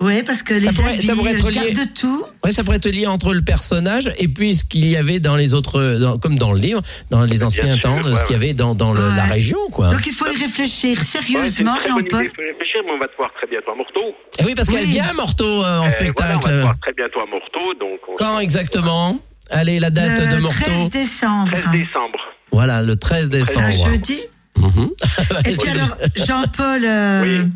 [0.00, 2.24] Ouais, parce que les pourrait- habits, ça pourrait être je lié- garde tout.
[2.44, 5.34] Ouais, ça pourrait être lié entre le personnage et puis ce qu'il y avait dans
[5.34, 8.22] les autres, dans- comme dans le livre, dans les anciens sûr, temps, de ouais, ce
[8.24, 9.88] qu'il y avait dans, dans le- la région, quoi.
[9.88, 12.02] Donc il faut y réfléchir sérieusement, Jean-Paul.
[12.26, 14.14] idée, faut y réfléchir, mais on va te voir très bientôt à Morteau.
[14.38, 14.90] Et oui, parce qu'elle Oui.
[14.92, 16.12] vient à Morteau euh, en Euh, spectacle.
[16.16, 19.20] voilà, on va te voir très bientôt à Morteau, donc on- Quand exactement?
[19.50, 20.60] Allez, la date Le de Morteau.
[20.62, 21.50] 13 décembre.
[21.50, 22.20] 13 décembre.
[22.52, 23.90] Voilà, le 13 Un décembre.
[23.90, 24.20] jeudi.
[24.56, 24.90] Mhm.
[25.44, 27.50] Et puis alors, Jean-Paul, euh, Oui.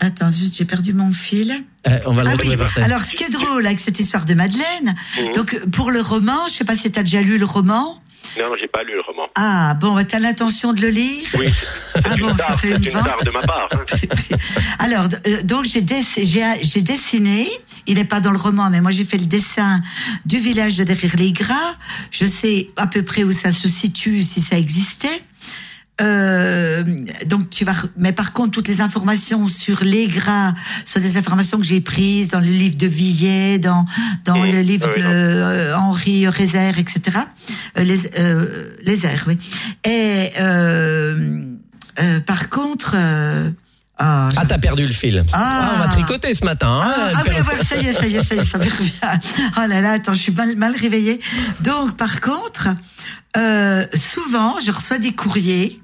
[0.00, 1.54] Attends, juste, j'ai perdu mon fil.
[1.86, 2.62] Euh, on va le Ah retrouver oui.
[2.74, 2.84] par.
[2.84, 5.32] Alors, ce qui est drôle avec cette histoire de Madeleine, Mhm.
[5.32, 8.00] donc pour le roman, je sais pas si tu as déjà lu le roman.
[8.38, 9.26] Non, j'ai pas lu le roman.
[9.34, 11.46] Ah, bon, tu as l'intention de le lire Oui,
[11.94, 13.24] Ah bon, ça fait c'est une une vente.
[13.24, 13.68] de ma part.
[13.72, 14.36] hein.
[14.78, 17.48] Alors, euh, donc j'ai dess- j'ai j'ai dessiné,
[17.86, 19.80] il n'est pas dans le roman, mais moi j'ai fait le dessin
[20.26, 21.74] du village de derrière les Gras.
[22.12, 25.22] Je sais à peu près où ça se situe, si ça existait.
[26.00, 26.84] Euh,
[27.64, 31.16] donc tu vas, re- mais par contre toutes les informations sur les gras sont des
[31.16, 33.84] informations que j'ai prises dans le livre de Villet, dans
[34.24, 34.50] dans Mmh.
[34.50, 37.18] le livre Ah oui, de euh, Henri Rézère, etc.
[37.78, 39.38] Euh, les euh, les airs, oui.
[39.84, 41.42] Et euh,
[42.00, 43.50] euh, par contre, euh,
[43.98, 45.24] ah, Ah, t'as perdu le fil.
[45.32, 45.72] Ah.
[45.76, 46.80] on va tricoter ce matin.
[46.82, 48.56] hein, ah, ah oui, voilà, ça y est, ça y est, ça y est, ça
[48.58, 49.18] me revient.
[49.58, 51.20] Oh là là, attends, je suis mal, mal réveillée.
[51.62, 52.68] Donc, par contre,
[53.36, 55.79] euh, souvent, je reçois des courriers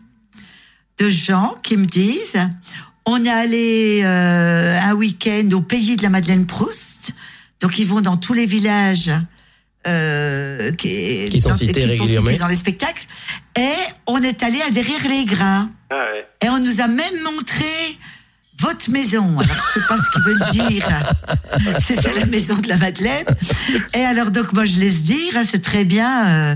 [0.99, 2.37] de gens qui me disent
[3.05, 7.13] on est allé euh, un week-end au pays de la Madeleine Proust.
[7.61, 9.11] Donc ils vont dans tous les villages
[9.87, 12.31] euh, qui, Qui sont dans- cités qui régulièrement.
[12.39, 13.05] dans les spectacles.
[13.57, 13.71] Et
[14.07, 15.67] on est allé à Derrière-les-Gras.
[15.91, 16.27] Ah ouais.
[16.45, 17.97] Et on nous a même montré
[18.59, 19.39] votre maison.
[19.39, 21.03] Alors, je sais pas ce qu'ils veulent dire.
[21.79, 23.27] C'est c'est la maison de la Madeleine.
[23.95, 26.55] Et alors, donc, moi, je laisse dire, hein, c'est très bien euh,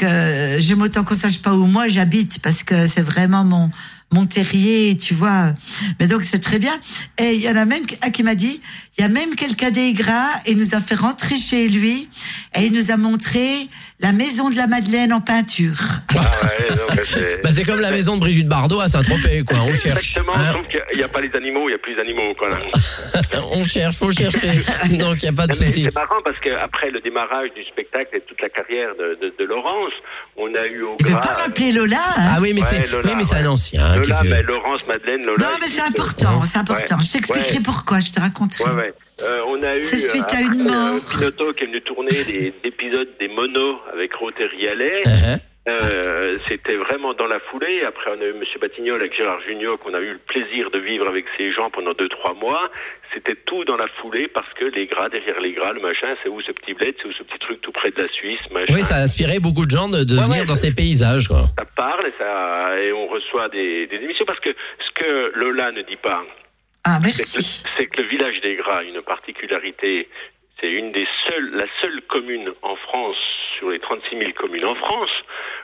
[0.00, 3.70] que j'aime autant qu'on sache pas où moi j'habite parce que c'est vraiment mon,
[4.12, 5.52] mon terrier, tu vois.
[5.98, 6.76] Mais donc, c'est très bien.
[7.18, 8.60] Et il y en a même qui m'a dit,
[8.98, 12.08] il y a même quelqu'un des gras et il nous a fait rentrer chez lui
[12.56, 13.68] et il nous a montré
[14.00, 15.78] la maison de la Madeleine en peinture.
[16.16, 17.40] Ah ouais, c'est...
[17.42, 19.58] Bah, c'est comme la maison de Brigitte Bardot à Saint-Tropez, quoi.
[19.60, 20.16] On cherche.
[20.16, 20.64] Exactement, hein.
[20.70, 22.34] qu'il n'y a, pas les animaux, il n'y a plus les animaux.
[22.34, 22.58] Quoi, là.
[23.52, 24.62] on cherche, faut chercher.
[24.98, 25.84] Donc, il n'y a pas de souci.
[25.84, 29.44] C'est marrant parce qu'après le démarrage du spectacle et toute la carrière de, de, de
[29.90, 30.02] Laurence,
[30.36, 31.20] on a eu au Il veut gras...
[31.20, 31.98] pas m'appeler Lola.
[32.16, 32.30] hein.
[32.36, 33.46] Ah oui, mais Ouais, c'est, Lola, oui, mais c'est un ouais.
[33.48, 33.84] ancien.
[33.84, 35.44] hein, Lola, mais Laurence, Madeleine, Lola...
[35.44, 36.96] Non, mais c'est important, c'est important.
[36.96, 37.02] Ouais.
[37.04, 37.62] Je t'expliquerai Ouais.
[37.64, 38.64] pourquoi, je te raconterai.
[38.64, 38.94] Ouais, ouais.
[39.22, 40.94] Euh, on a eu C'est suite à euh, une après, mort.
[40.94, 45.02] euh, Pinotto qui est venu tourner des, des épisodes des monos avec Rotary Allais.
[45.04, 45.38] Uh-huh.
[45.70, 47.82] Euh, c'était vraiment dans la foulée.
[47.86, 50.78] Après, on a eu Monsieur Batignol avec Gérard Junior qu'on a eu le plaisir de
[50.78, 52.70] vivre avec ces gens pendant deux trois mois.
[53.14, 56.28] C'était tout dans la foulée parce que les gras derrière les gras, le machin, c'est
[56.28, 58.72] où ce petit bled, c'est où ce petit truc tout près de la Suisse, machin.
[58.74, 61.28] Oui, ça a inspiré beaucoup de gens de, de Ouais, venir ouais, dans ces paysages,
[61.28, 61.42] quoi.
[61.58, 65.72] Ça parle et ça et on reçoit des, des émissions parce que ce que Lola
[65.72, 66.22] ne dit pas,
[66.84, 67.64] Ah, c'est que, merci.
[67.76, 70.08] c'est que le village des Gras a une particularité.
[70.60, 73.16] C'est une des seules, la seule commune en France,
[73.56, 75.10] sur les 36 000 communes en France,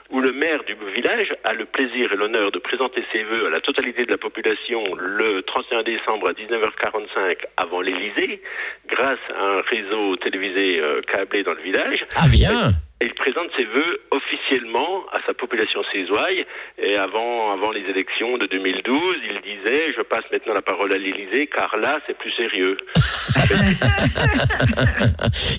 [0.09, 3.49] où le maire du village a le plaisir et l'honneur de présenter ses vœux à
[3.49, 8.41] la totalité de la population le 31 décembre à 19h45 avant l'Élysée,
[8.87, 12.05] grâce à un réseau télévisé euh, câblé dans le village.
[12.15, 12.71] Ah bien.
[12.99, 16.45] Et il présente ses vœux officiellement à sa population sésoille.
[16.81, 20.97] Et avant, avant les élections de 2012, il disait Je passe maintenant la parole à
[20.97, 22.75] l'Élysée, car là, c'est plus sérieux.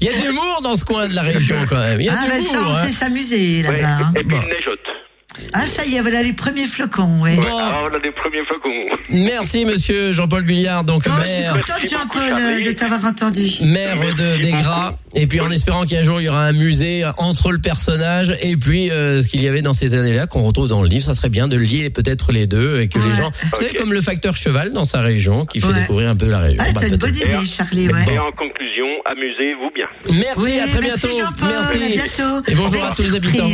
[0.01, 2.01] Il y a de l'humour dans ce coin de la région, quand même.
[2.01, 2.72] Il y a Ah, de mais ça, l'humour.
[2.72, 2.88] on hein.
[2.88, 3.87] s'amuser là-bas.
[3.87, 4.12] hein.
[4.16, 4.40] Et puis Bon.
[4.42, 4.81] il neigeote.
[5.53, 7.37] Ah, ça y est, voilà les premiers flocons, ouais.
[7.37, 7.42] Bon.
[7.59, 8.68] Alors, on a des premiers flocons.
[9.11, 11.53] Merci, monsieur Jean-Paul Bulliard, donc Oh, je suis maire.
[11.55, 13.46] contente, Merci Jean-Paul, euh, de t'avoir entendu.
[13.62, 14.62] maire Merci de des beaucoup.
[14.62, 18.35] Gras et puis en espérant qu'un jour il y aura un musée entre le personnage
[18.42, 21.03] et puis euh, ce qu'il y avait dans ces années-là qu'on retrouve dans le livre
[21.05, 23.79] ça serait bien de lier peut-être les deux et que les gens vous savez Ok.
[23.79, 25.81] comme le facteur cheval dans sa région qui fait Ouais.
[25.81, 28.05] découvrir un peu la région Ah, Bah, t'as une bonne idée, Charlie, ouais.
[28.12, 29.87] Et en conclusion, amusez-vous bien.
[30.12, 32.51] merci Oui, à très merci, bientôt Jean-Paul, à bientôt.
[32.51, 33.51] et bonjour à tous les habitants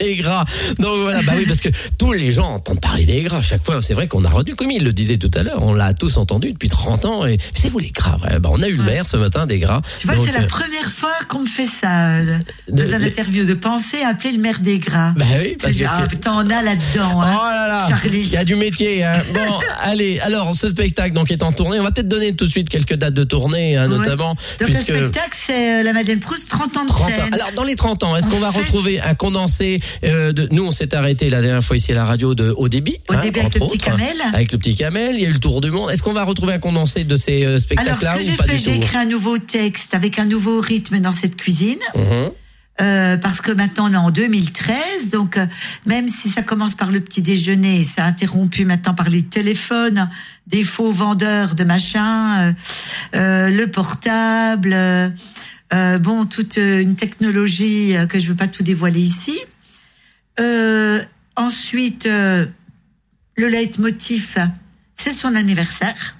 [0.00, 0.44] et gras
[0.78, 3.80] donc voilà bah oui parce que tous les gens entendent parler des gras chaque fois
[3.82, 6.16] c'est vrai qu'on a retenu comme il le disait tout à l'heure on l'a tous
[6.18, 8.38] entendu depuis 30 ans et c'est vous les gras ouais.
[8.38, 10.46] bah, on a eu le maire ce matin des gras Tu vois, c'est la euh,
[10.46, 14.32] première fois qu'on me fait ça, euh, de- dans un interview, de penser à appeler
[14.32, 15.12] le maire des gras.
[15.16, 17.50] bah oui parce que ah, putain, on a là-dedans, Oh hein.
[17.50, 18.20] là là, Charlie.
[18.20, 19.04] il y a du métier.
[19.04, 19.12] Hein.
[19.34, 21.80] Bon, allez, alors ce spectacle donc est en tournée.
[21.80, 23.98] On va peut-être donner tout de suite quelques dates de tournée, hein, Ouais.
[23.98, 27.14] notamment Donc puisque le spectacle, c'est euh, la Madeleine Proust, 30 ans de 30 ans.
[27.16, 27.34] scène.
[27.34, 30.64] Alors dans les 30 ans, est-ce qu'on va fait- retrouver un condensé euh, de Nous,
[30.66, 33.40] on s'est arrêté la dernière fois ici à la radio de Au débit, Au début
[33.40, 34.16] avec le petit Camel.
[34.32, 35.14] avec le petit Camel.
[35.14, 35.90] Il y a eu le tour du monde.
[35.90, 38.36] Est-ce qu'on va retrouver un condensé de ces euh, Alors, ce spectacles-là que ou j'ai
[38.36, 41.36] pas fait, du j'ai tout écrit un nouveau texte avec un nouveau rythme dans cette
[41.36, 41.78] cuisine.
[41.94, 42.30] Mhm.
[42.80, 45.46] Euh, parce que maintenant on est en 2013, donc euh,
[45.84, 50.08] même si ça commence par le petit déjeuner, ça a interrompu maintenant par les téléphones,
[50.46, 52.54] des faux vendeurs de machin,
[53.14, 54.74] euh, le portable,
[56.00, 59.38] bon toute une technologie que je veux pas tout dévoiler ici.
[60.40, 61.02] Euh,
[61.36, 62.46] ensuite, euh,
[63.36, 64.36] le leitmotiv,
[64.96, 66.16] c'est son anniversaire.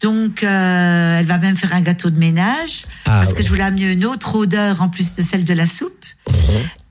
[0.00, 3.62] Donc, euh, elle va même faire un gâteau de ménage Ah, parce que je voulais
[3.62, 6.04] amener une autre odeur en plus de celle de la soupe.
[6.28, 6.34] Mhm.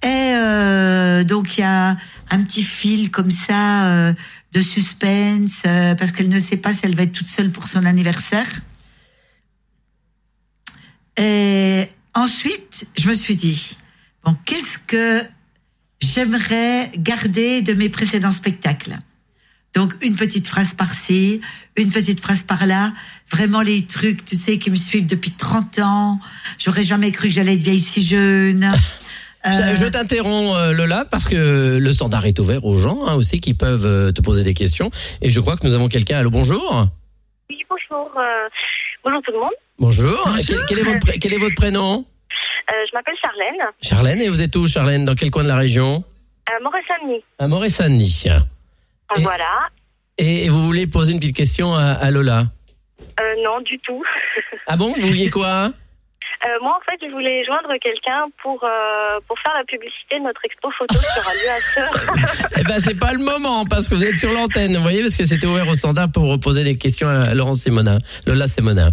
[0.03, 1.95] Et euh, donc il y a
[2.29, 4.13] un petit fil comme ça euh,
[4.51, 7.85] de suspense parce qu'elle ne sait pas si elle va être toute seule pour son
[7.85, 8.49] anniversaire.
[11.17, 13.77] Et ensuite, je me suis dit
[14.23, 15.23] bon, qu'est-ce que
[16.03, 18.97] j'aimerais garder de mes précédents spectacles
[19.75, 21.41] donc une petite phrase par-ci,
[21.77, 22.93] une petite phrase par-là,
[23.31, 26.19] vraiment les trucs, tu sais, qui me suivent depuis 30 ans.
[26.59, 28.69] J'aurais jamais cru que j'allais être vieille si jeune.
[29.45, 33.15] Je, Euh, je t'interromps euh, Lola parce que le standard est ouvert aux gens hein,
[33.15, 34.89] aussi qui peuvent euh, te poser des questions
[35.21, 36.17] et je crois que nous avons quelqu'un.
[36.19, 36.87] Allô, bonjour.
[37.49, 38.09] Oui, bonjour.
[38.17, 38.47] euh,
[39.03, 39.49] bonjour tout le monde.
[39.79, 40.17] Bonjour.
[40.27, 40.45] Bonjour.
[40.47, 42.05] Quel, quel est votre, pré- quel est votre prénom?
[42.07, 42.12] Euh,
[42.69, 46.03] je m'appelle Charlène, Charlène, et vous êtes où, Charlène Dans quel coin de la région
[46.49, 47.23] euh, Moret-Saint-Denis.
[47.39, 48.23] À Moret-Saint-Denis.
[48.27, 48.39] Euh,
[49.17, 49.49] Et- Voilà.
[50.17, 52.45] Et, vous voulez poser une petite question à, à Lola
[53.19, 54.03] Euh, non, du tout.
[54.67, 55.71] Ah bon Vous vouliez quoi?
[56.45, 60.23] Euh, moi, en fait, je voulais joindre quelqu'un pour, euh, pour faire la publicité de
[60.25, 62.49] notre expo photo sur un lieu à sœur.
[62.59, 65.15] Eh ben, c'est pas le moment parce que vous êtes sur l'antenne, vous voyez, parce
[65.15, 68.89] que c'était ouvert au standard pour poser des questions à Laurence Simonin, Lola Simonin.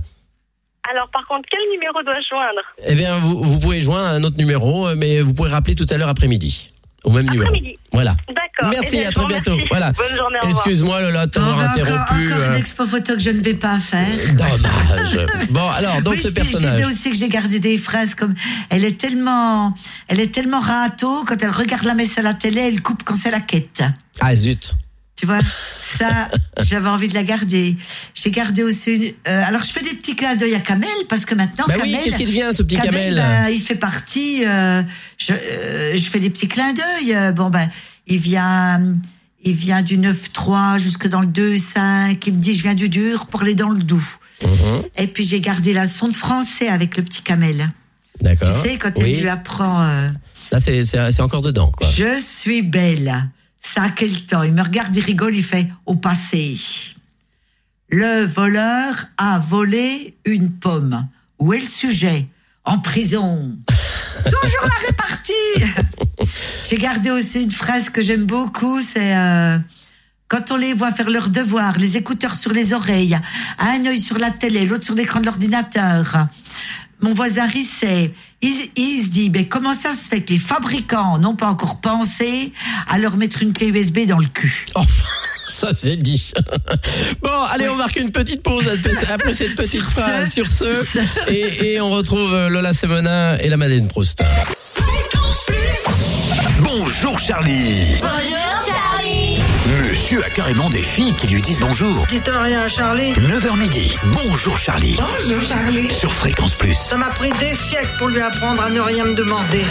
[0.90, 4.37] Alors, par contre, quel numéro dois-je joindre Eh bien, vous, vous pouvez joindre un autre
[4.38, 6.71] numéro, euh, mais vous pouvez rappeler tout à l'heure après-midi.
[7.05, 7.49] Au même numéro.
[7.51, 7.79] Après-midi.
[7.93, 8.14] Voilà.
[8.29, 8.71] D'accord.
[8.71, 9.57] Merci, Eh bien, à très bientôt.
[9.71, 9.93] Voilà.
[9.93, 10.38] Bonne journée.
[10.43, 12.33] Excuse-moi, Lola, de t'avoir Oh, mais encore, interrompu.
[12.33, 14.07] encore euh, une expo photo que je ne vais pas faire.
[14.35, 15.27] Dommage.
[15.51, 16.73] Bon, alors, donc oui, ce je, dis- je personnage.
[16.77, 18.35] disais aussi que j'ai gardé des phrases comme
[18.69, 19.75] elle est tellement,
[20.09, 23.14] elle est tellement râteau quand elle regarde la messe à la télé, elle coupe quand
[23.14, 23.83] c'est la quête.
[24.21, 24.75] Ah, zut.
[25.20, 25.40] Tu vois,
[25.80, 26.30] ça,
[26.62, 27.76] j'avais envie de la garder.
[28.14, 28.92] J'ai gardé aussi.
[28.94, 31.74] une- euh, alors, je fais des petits clins d'œil à Kamel parce que maintenant, Bah
[31.76, 34.44] oui, Kamel, qu'est-ce qui devient, ce petit Kamel bah, Il fait partie.
[34.46, 34.83] euh,
[35.18, 37.14] je, euh, je fais des petits clins d'œil.
[37.14, 37.68] euh, bon ben,
[38.06, 38.80] il vient,
[39.44, 42.16] il vient du 9-3 jusque dans le 2-5.
[42.26, 44.16] Il me dit, je viens du dur pour aller dans le doux.
[44.42, 44.83] Mhm.
[44.96, 47.70] Et puis j'ai gardé la leçon de français avec le petit Kamel.
[48.18, 48.50] Tu D'accord.
[48.64, 49.12] sais, quand Oui.
[49.16, 49.83] elle lui apprend.
[49.83, 50.09] euh,
[50.50, 51.88] Là, c'est encore dedans, quoi.
[51.90, 53.28] je suis belle.
[53.61, 54.42] Ça a quel temps?
[54.42, 56.57] Il me regarde, il rigole, il fait au passé.
[57.88, 61.07] Le voleur a volé une pomme.
[61.38, 62.27] Où est le sujet?
[62.64, 63.59] En prison.
[64.25, 66.33] Toujours la répartie.
[66.68, 69.59] J'ai gardé aussi une phrase que j'aime beaucoup, c'est euh,
[70.29, 73.18] quand on les voit faire leur devoir, les écouteurs sur les oreilles,
[73.59, 76.29] un œil sur la télé, l'autre sur l'écran de l'ordinateur.
[77.01, 81.18] Mon voisin Risset, il, il se dit, mais comment ça se fait que les fabricants
[81.18, 82.53] n'ont pas encore pensé
[82.88, 85.05] à leur mettre une clé USB dans le cul Enfin,
[85.48, 86.33] ça c'est dit.
[87.22, 90.48] Bon, allez, on marque une petite pause après- après cette petite Sur ce, phrase sur
[90.48, 90.83] ce.
[90.85, 91.31] sur ce.
[91.33, 94.22] Et, et on retrouve euh, Lola Semonin et la Madeleine Proust.
[96.62, 97.96] Bonjour Charlie
[100.11, 102.05] Monsieur a carrément des filles qui lui disent bonjour.
[102.09, 103.12] Dites rien à Charlie.
[103.12, 103.96] 9h midi.
[104.07, 104.99] Bonjour Charlie.
[104.99, 105.88] Bonjour Charlie.
[105.88, 106.75] Sur Fréquence Plus.
[106.75, 109.64] Ça m'a pris des siècles pour lui apprendre à ne rien me demander.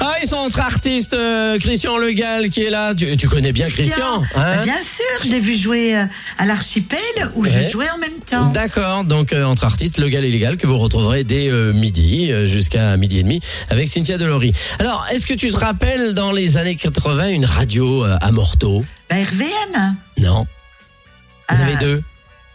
[0.00, 2.94] Ah, ils sont entre artistes, euh, Christian Legal qui est là.
[2.94, 6.04] Tu, tu connais bien Christian, hein Bah, Bien sûr, je l'ai vu jouer euh,
[6.38, 6.98] à l'archipel
[7.34, 7.50] où Ouais.
[7.50, 8.50] je jouais en même temps.
[8.50, 12.46] D'accord, donc euh, entre artistes, Legal et Légal, que vous retrouverez dès euh, midi, euh,
[12.46, 14.52] jusqu'à midi et demi, avec Cynthia Delory.
[14.78, 18.84] Alors, est-ce que tu te rappelles dans les années 80 une radio euh, à Morteau?
[19.10, 19.96] Bah, RVM.
[20.18, 20.46] Non.
[21.50, 21.62] Il y en Ah.
[21.64, 22.02] avait deux.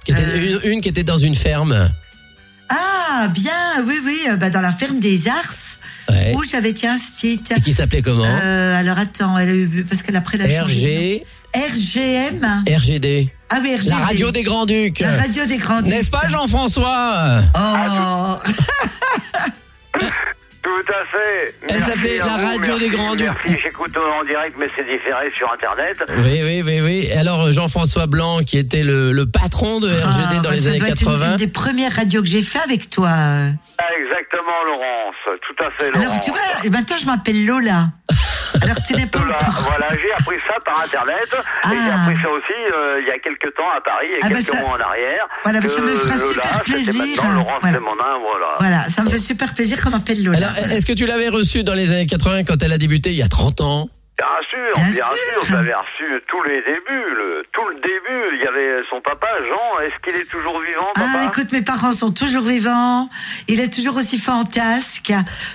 [0.05, 0.59] Qui était, Euh.
[0.63, 1.89] une, une qui était dans une ferme.
[2.69, 5.53] Ah, bien, oui, oui, bah, dans la ferme des Ars,
[6.09, 6.33] Ouais.
[6.35, 7.53] où j'avais tiens ce titre.
[7.57, 10.59] Et qui s'appelait comment Euh, alors attends, elle a eu, parce qu'elle après elle a
[10.61, 11.65] changé de nom.
[11.67, 12.63] RG, RGM.
[12.67, 13.29] RGD.
[13.49, 13.89] Ah oui, RGD.
[13.89, 14.99] La radio des Grands-Ducs.
[14.99, 17.43] La radio des grands N'est-ce pas Jean-François?
[17.55, 18.35] Oh,
[20.63, 21.55] Tout à fait.
[21.67, 23.25] Elle Merci s'appelait la vous, radio des merci, Grands-Ducs.
[23.45, 25.97] Merci, j'écoute en direct, mais c'est différé sur Internet.
[26.19, 27.07] Oui, oui, oui, oui.
[27.09, 30.51] Et Alors euh, Jean-François Blanc, qui était le, le patron de RGD Ah, dans bah,
[30.51, 31.31] les ça années doit être une- 80.
[31.31, 33.09] une des premières radios que j'ai fait avec toi.
[33.11, 35.39] Ah, exactement, Laurence.
[35.45, 36.07] Tout à fait, Laurence.
[36.09, 37.87] Alors tu vois, maintenant je m'appelle Lola.
[38.61, 41.27] Alors tu n'es pas Voilà, voilà, j'ai appris ça par Internet.
[41.33, 42.01] Et j'ai Ah.
[42.03, 44.41] appris ça aussi euh, il y a quelques temps à Paris, et Ah, bah, quelques
[44.53, 45.27] ça- mois en arrière.
[45.43, 47.23] Voilà, bah, ça que me fera Lola, super plaisir.
[47.33, 47.77] Laurence Voilà.
[47.77, 48.47] Lemonin, voilà.
[48.59, 50.37] Voilà, ça me fait super plaisir qu'on m'appelle Lola.
[50.37, 53.17] Alors, est-ce que tu l'avais reçue dans les années 80 quand elle a débuté il
[53.17, 53.89] y a 30 ans?
[54.15, 55.15] Bien sûr, Bien bien, sûr.
[55.33, 58.35] sûr, je l'avais reçu tous les débuts, le, tout le début.
[58.37, 59.79] Il y avait son papa, Jean.
[59.81, 61.25] Est-ce qu'il est toujours vivant, Ah, papa?
[61.25, 63.09] écoute, mes parents sont toujours vivants.
[63.47, 65.11] Il est toujours aussi fantasque,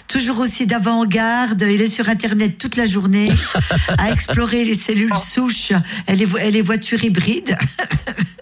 [0.08, 1.62] toujours aussi d'avant-garde.
[1.62, 3.30] Il est sur Internet toute la journée
[3.98, 5.70] à explorer les cellules souches
[6.08, 7.56] et les, vo- et les voitures hybrides.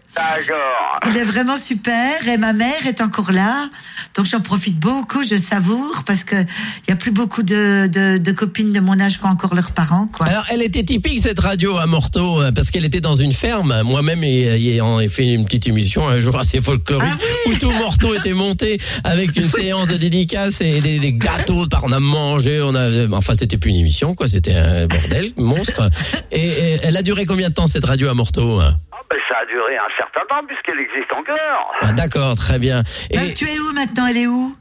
[1.10, 3.68] Il est vraiment super et ma mère est encore là.
[4.14, 8.18] Donc j'en profite beaucoup, je savoure parce que il y a plus beaucoup de, de,
[8.18, 10.26] de copines de mon âge qui ont encore leurs parents, quoi.
[10.26, 13.82] Alors, elle était typique cette radio à Morteau euh, parce qu'elle était dans une ferme.
[13.82, 18.32] Moi-même, ayant fait une petite émission un jour assez folklorique Ah où tout Morteau était
[18.32, 21.66] monté avec une séance de dédicaces et des, des gâteaux.
[21.66, 23.06] Par on a mangé, on a.
[23.12, 24.28] Enfin, c'était plus une émission, quoi.
[24.28, 25.90] C'était un bordel monstre.
[26.32, 28.76] Et, et elle a duré combien de temps cette radio à Morteau hein?
[29.10, 31.72] Ben, ça a duré un certain temps puisqu'elle existe encore.
[31.80, 32.82] Ah, D'accord, très bien.
[33.10, 34.54] Et Bah, tu es où maintenant Elle est où?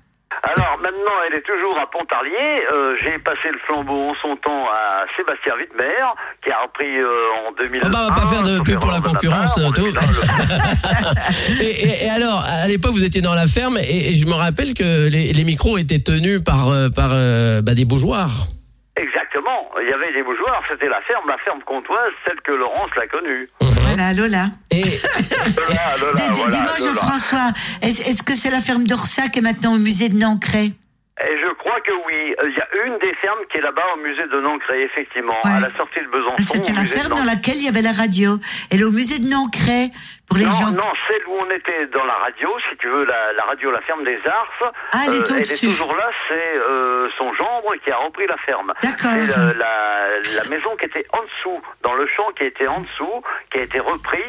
[0.44, 2.66] Alors maintenant, elle est toujours à Pontarlier.
[2.72, 6.04] Euh, J'ai passé le flambeau en son temps à Sébastien Wittmer,
[6.44, 7.82] qui a repris euh, en 2000.
[7.86, 9.88] Oh bah, on va pas faire de pub pour la concurrence, tout.
[11.62, 14.34] et, et- et alors, à l'époque, vous étiez dans la ferme et, et je me
[14.34, 18.48] rappelle que les, les micros étaient tenus par, euh, par euh, bah, des bougeoirs.
[18.98, 19.72] Exactement.
[19.82, 20.64] Il y avait des bougeoirs.
[20.70, 23.50] C'était la ferme, la ferme comtoise, celle que Laurence l'a connue.
[23.62, 24.46] Voilà, Lola.
[24.72, 24.84] Et
[25.58, 26.78] Lola, Lola, voilà, Dis-moi.
[26.80, 31.54] Jean-François, est-ce que c'est la ferme d'Orsac et maintenant au musée de Nancray Et je
[31.56, 32.36] crois que oui.
[32.42, 35.36] Euh, Il y a une des fermes qui est là-bas au musée de Nancré, effectivement,
[35.44, 35.52] Ouais.
[35.52, 36.54] à la sortie de Besançon.
[36.54, 38.38] C'était au la ferme dans laquelle il y avait la radio.
[38.72, 39.92] Elle est au musée de Nancray,
[40.28, 40.72] Pour les non, gens.
[40.72, 43.82] non, celle où on était dans la radio, si tu veux, la, la radio La
[43.82, 44.74] Ferme des Arces.
[44.92, 48.38] Ah, elle est elle est toujours là, c'est euh, son gendre qui a repris la
[48.46, 48.74] ferme.
[48.82, 49.12] D'accord.
[49.14, 53.22] C'est la, la maison qui était en dessous, dans le champ qui était en dessous,
[53.52, 54.26] qui a été repris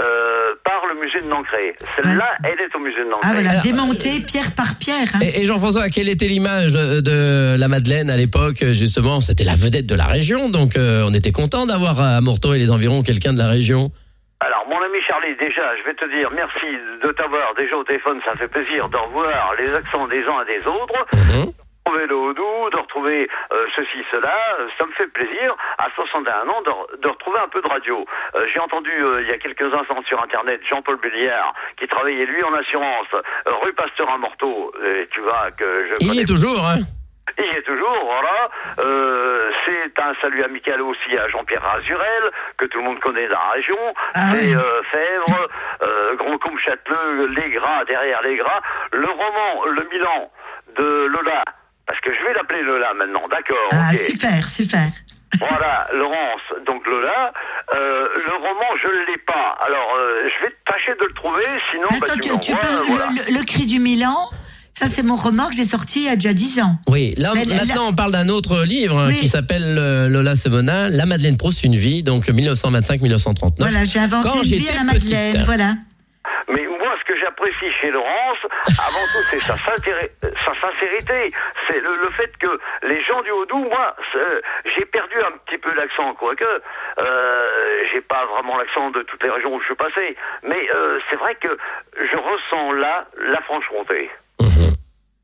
[0.00, 1.74] euh, par le musée de Nancré.
[1.96, 3.28] Celle-là, elle est au musée de Nancré.
[3.28, 5.08] Ah voilà, Alors, démonté pierre par pierre.
[5.14, 5.18] hein.
[5.20, 9.86] Et, et Jean-François, quelle était l'image de la Madeleine à l'époque Justement, c'était la vedette
[9.86, 13.32] de la région, donc euh, on était content d'avoir à Morteau et les environs quelqu'un
[13.32, 13.90] de la région?
[14.40, 16.66] Alors, mon ami Charlie, déjà, je vais te dire merci
[17.02, 18.20] de t'avoir déjà au téléphone.
[18.24, 21.06] Ça fait plaisir de revoir les accents des uns et des autres.
[21.84, 25.88] De retrouver le Haut-Doubs, de retrouver euh, ceci, cela, euh, ça me fait plaisir, à
[25.94, 28.04] 61 ans, de, re- de retrouver un peu de radio.
[28.36, 28.90] Euh, J'ai entendu
[29.22, 33.08] il y a quelques instants sur Internet Jean-Paul Béliard, qui travaillait lui en assurance,
[33.62, 36.78] rue Pasteur à Morteau, et tu vois que je Il y est toujours, hein
[37.38, 38.50] il y est toujours, voilà.
[38.80, 43.34] Euh, c'est un salut amical aussi à Jean-Pierre Azurel, que tout le monde connaît dans
[43.38, 43.78] la région.
[44.14, 44.54] Ah c'est oui.
[44.54, 45.48] euh, Fèvre,
[45.82, 48.60] euh, Grand Combe Châteleux, Les Gras, derrière Les Gras.
[48.92, 50.30] Le roman Le Milan
[50.76, 51.44] de Lola,
[51.86, 53.68] parce que je vais l'appeler Lola maintenant, d'accord.
[53.72, 54.86] Ah super, super.
[55.38, 57.32] Voilà, Laurence, donc Lola.
[57.74, 59.56] Euh, le roman, je ne l'ai pas.
[59.64, 61.86] Alors, euh, je vais tâcher de le trouver, sinon...
[61.90, 63.06] bah, Attends, tu tu, tu peux, voilà.
[63.28, 64.28] le cri du Milan,
[64.74, 66.76] ça c'est mon roman que j'ai sorti il y a déjà 10 ans.
[66.88, 69.16] Oui, là Mais maintenant on parle d'un autre livre hein, Oui.
[69.20, 73.54] qui s'appelle euh, Lola Semonin, La Madeleine Proust, une vie, donc 1925-1939.
[73.58, 75.44] Voilà, j'ai inventé Quand une vie à la Madeleine, petite.
[75.46, 75.74] voilà.
[76.48, 81.30] Mais moi, ce que j'apprécie chez Laurence, avant tout, c'est sa, sincéri- sa sincérité.
[81.68, 82.50] C'est le, le fait que
[82.88, 84.42] les gens du Haut-Doubs, moi, c'est-
[84.76, 87.48] j'ai perdu un petit peu l'accent, quoique euh,
[87.92, 90.16] j'ai pas vraiment l'accent de toutes les régions où je suis passé.
[90.42, 91.56] Mais euh, c'est vrai que
[91.96, 94.10] je ressens là la Franche-Comté.
[94.40, 94.74] Mhm.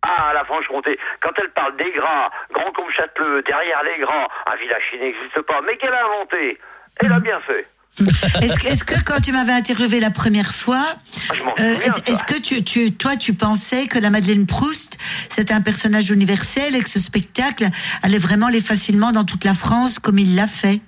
[0.03, 0.99] Ah, la Franche-Comté.
[1.23, 5.41] Quand elle parle des gras, Grand Combe Châteleux, derrière les grands, un village qui n'existe
[5.47, 6.59] pas, mais qu'elle a inventé.
[7.01, 7.67] Elle a bien fait.
[8.43, 10.85] Est-ce que, quand tu m'avais interviewé la première fois,
[11.31, 11.77] Ah, euh,
[12.07, 14.99] est-ce que tu, tu, toi, tu pensais que la Madeleine Proust,
[15.31, 17.67] c'était un personnage universel et que ce spectacle
[18.03, 20.81] allait vraiment aller facilement dans toute la France comme il l'a fait?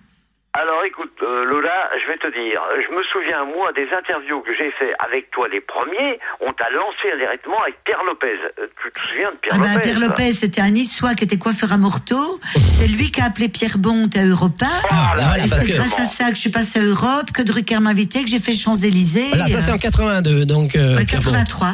[0.54, 4.50] Alors écoute, euh, Lola, je vais te dire, je me souviens, moi, des interviews que
[4.56, 8.34] j'ai fait avec toi les premiers, on t'a lancé directement avec Pierre Lopez.
[8.58, 11.24] Euh, tu te souviens de Pierre Ah ben, Lopez Pierre Lopez, c'était un Niçois qui
[11.24, 12.40] était coiffeur à Morteau.
[12.70, 14.66] C'est lui qui a appelé Pierre Bonte à Europa.
[14.90, 17.42] Ah, là, et c'est que- grâce à ça que je suis passée à Europe, que
[17.42, 19.28] Drucker m'a invité, que j'ai fait Champs-Élysées.
[19.28, 21.30] Voilà, ça c'est en 82, donc euh, Ouais, Pierre Bon.
[21.32, 21.68] 83.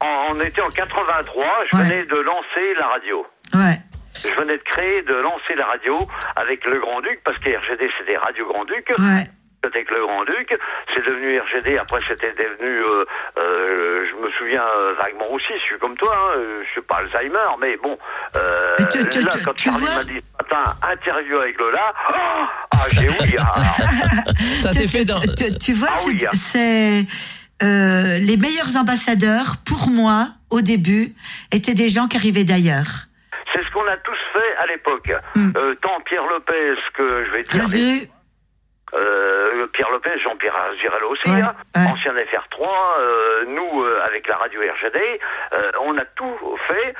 [0.00, 1.84] En- On était en 83, je Ouais.
[1.84, 3.24] venais de lancer la radio.
[3.54, 3.78] Ouais.
[4.28, 5.98] Je venais de créer, de lancer la radio
[6.36, 8.92] avec le Grand-Duc, parce que RGD c'était Radio Grand-Duc.
[8.98, 9.24] Ouais.
[9.64, 10.54] C'était avec le Grand-Duc,
[10.94, 13.04] c'est devenu RGD, après c'était devenu, euh,
[13.38, 16.98] euh, je me souviens euh, vaguement aussi, je suis comme toi, hein, je suis pas
[16.98, 17.98] Alzheimer, mais bon,
[18.36, 21.58] euh, Mais tu- tu- là tu- quand tu Charlie m'a dit ce matin, interview avec
[21.58, 22.12] Lola, oh,
[22.72, 23.54] ah j'ai oui, ah,
[24.60, 25.20] Ça Tu- s'est fait dans...
[25.20, 26.30] tu, tu vois, Ah oui, c'est- hein.
[26.32, 27.04] c'est
[27.66, 31.08] euh, les meilleurs ambassadeurs pour moi au début
[31.50, 33.08] étaient des gens qui arrivaient d'ailleurs.
[33.52, 34.15] c'est ce qu'on a tous
[34.66, 35.12] à l'époque.
[35.34, 35.50] Hmm.
[35.56, 38.08] Euh, tant Pierre Lopez que je vais dire,
[38.94, 41.90] Euh, Pierre Lopez, Jean-Pierre Azurel aussi, Ouais, hein, ouais.
[41.92, 42.62] ancien FR3,
[43.00, 44.98] euh, nous euh, avec la radio RGD,
[45.82, 46.94] on a tout fait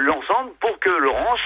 [0.00, 1.40] l'ensemble pour que Laurence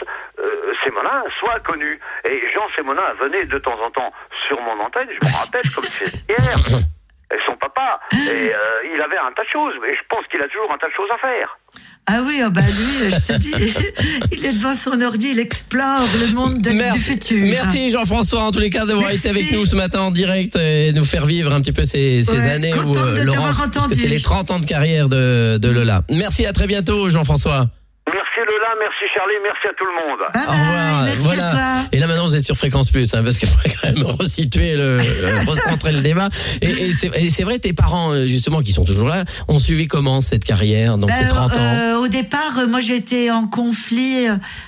[0.85, 1.99] Sémonin soit connue.
[2.25, 4.13] Et Jean Sémonin venait de temps en temps
[4.49, 6.57] sur mon antenne, je me rappelle comme c'était hier,
[7.33, 8.17] et son papa, et
[8.55, 10.87] euh, il avait un tas de choses, mais je pense qu'il a toujours un tas
[10.87, 11.59] de choses à faire.
[12.09, 13.53] Ah oui, oh bah lui, je te dis,
[14.33, 17.39] il est devant son ordi, il explore le monde de- du Merci, futur.
[17.43, 20.93] merci Jean-François en tous les cas d'avoir été avec nous ce matin en direct et
[20.93, 23.79] nous faire vivre un petit peu ces, ces Ouais, années où t'avoir Laurence, parce que
[23.81, 23.95] entendu.
[24.01, 26.03] c'est les 30 ans de carrière de, de Lola.
[26.09, 27.67] Merci à très bientôt Jean-François.
[28.47, 30.21] Merci Lola, merci Charlie, merci à tout le monde.
[30.33, 31.03] Bye Au revoir.
[31.05, 31.47] merci voilà.
[31.47, 31.89] à toi.
[31.93, 34.75] Et là maintenant vous êtes sur Fréquence Plus, hein, parce qu'il faudrait quand même resituer
[34.77, 36.29] le, euh, recentrer le débat.
[36.63, 39.59] Et, et c'est et c'est vrai, tes parents euh, justement qui sont toujours là, ont
[39.59, 41.57] suivi comment cette carrière, donc Ben, ces 30 ans.
[41.59, 44.27] euh, au départ, euh, moi été en conflit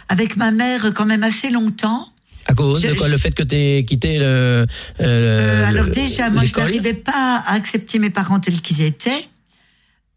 [0.08, 2.08] avec ma mère quand même assez longtemps.
[2.46, 4.24] À cause je- de quoi je- Le fait que t'aies quitté le.
[4.24, 4.66] euh,
[5.00, 9.28] Euh, alors le- déjà, moi je n'arrivais pas à accepter mes parents tels qu'ils étaient.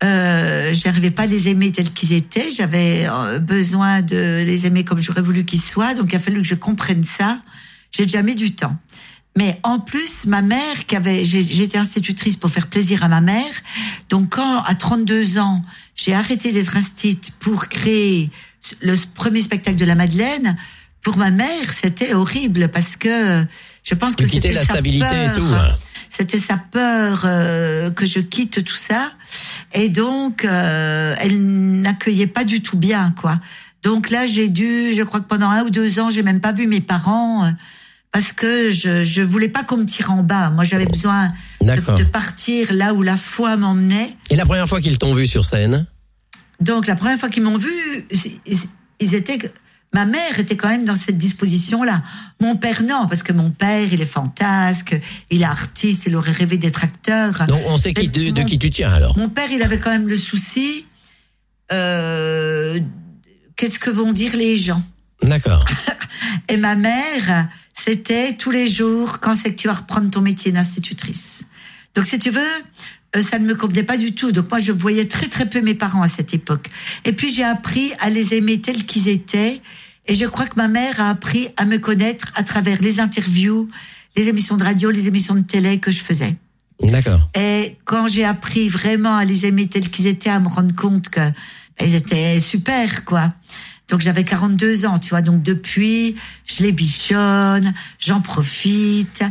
[0.04, 2.50] Euh, j'arrivais pas à les aimer tels qu'ils étaient.
[2.50, 5.94] J'avais euh, besoin de les aimer comme j'aurais voulu qu'ils soient.
[5.94, 7.40] Donc il a fallu que je comprenne ça.
[7.92, 8.76] J'ai déjà mis du temps.
[9.38, 13.54] Mais en plus, ma mère, qui avait, j'étais institutrice pour faire plaisir à ma mère.
[14.10, 15.62] Donc quand, à 32 ans,
[15.96, 18.30] j'ai arrêté d'être institutrice pour créer
[18.82, 20.58] le premier spectacle de la Madeleine,
[21.02, 23.44] pour ma mère, c'était horrible parce que
[23.84, 25.44] je pense que c'était la stabilité et tout.
[25.44, 25.76] hein.
[26.12, 29.14] C'était sa peur euh, que je quitte tout ça.
[29.74, 31.42] Et donc, euh, elle
[31.80, 33.36] n'accueillait pas du tout bien, quoi.
[33.82, 36.52] Donc là, j'ai dû, je crois que pendant un ou deux ans, j'ai même pas
[36.52, 37.50] vu mes parents euh,
[38.12, 40.50] parce que je je voulais pas qu'on me tire en bas.
[40.50, 41.32] Moi, j'avais besoin
[41.62, 44.14] de, partir là où la foi m'emmenait.
[44.30, 45.88] Et la première fois qu'ils t'ont vu sur scène?
[46.60, 47.72] Donc la première fois qu'ils m'ont vu,
[48.46, 48.60] ils,
[49.00, 49.40] ils étaient
[49.94, 52.02] ma mère était quand même dans cette disposition-là.
[52.40, 56.32] Mon père non, parce que mon père il est fantasque, il est artiste, il aurait
[56.32, 57.46] rêvé d'être acteur.
[57.48, 59.18] Donc on sait qui, de, qui tu tiens alors.
[59.18, 60.86] Mon père, il avait quand même le souci.
[61.72, 62.80] euh,
[63.56, 64.82] Qu'est-ce que vont dire les gens
[65.22, 65.66] D'accord.
[66.50, 70.52] Et ma mère, c'était tous les jours quand c'est que tu vas reprendre ton métier
[70.52, 71.42] d'institutrice.
[71.94, 72.42] Donc si tu veux,
[73.20, 74.32] ça ne me convenait pas du tout.
[74.32, 76.68] Donc moi, je voyais très très peu mes parents à cette époque.
[77.04, 79.62] Et puis j'ai appris à les aimer tels qu'ils étaient.
[80.08, 83.70] Et je crois que ma mère a appris à me connaître à travers les interviews,
[84.16, 86.36] les émissions de radio, les émissions de télé que je faisais.
[86.82, 87.30] D'accord.
[87.36, 91.10] Et quand j'ai appris vraiment à les aimer tels qu'ils étaient, à me rendre compte
[91.10, 91.34] que ben,
[91.82, 93.34] ils étaient super, quoi.
[93.92, 95.22] Donc j'avais 42 ans, tu vois.
[95.22, 96.16] Donc depuis,
[96.48, 99.22] je les bichonne, j'en profite.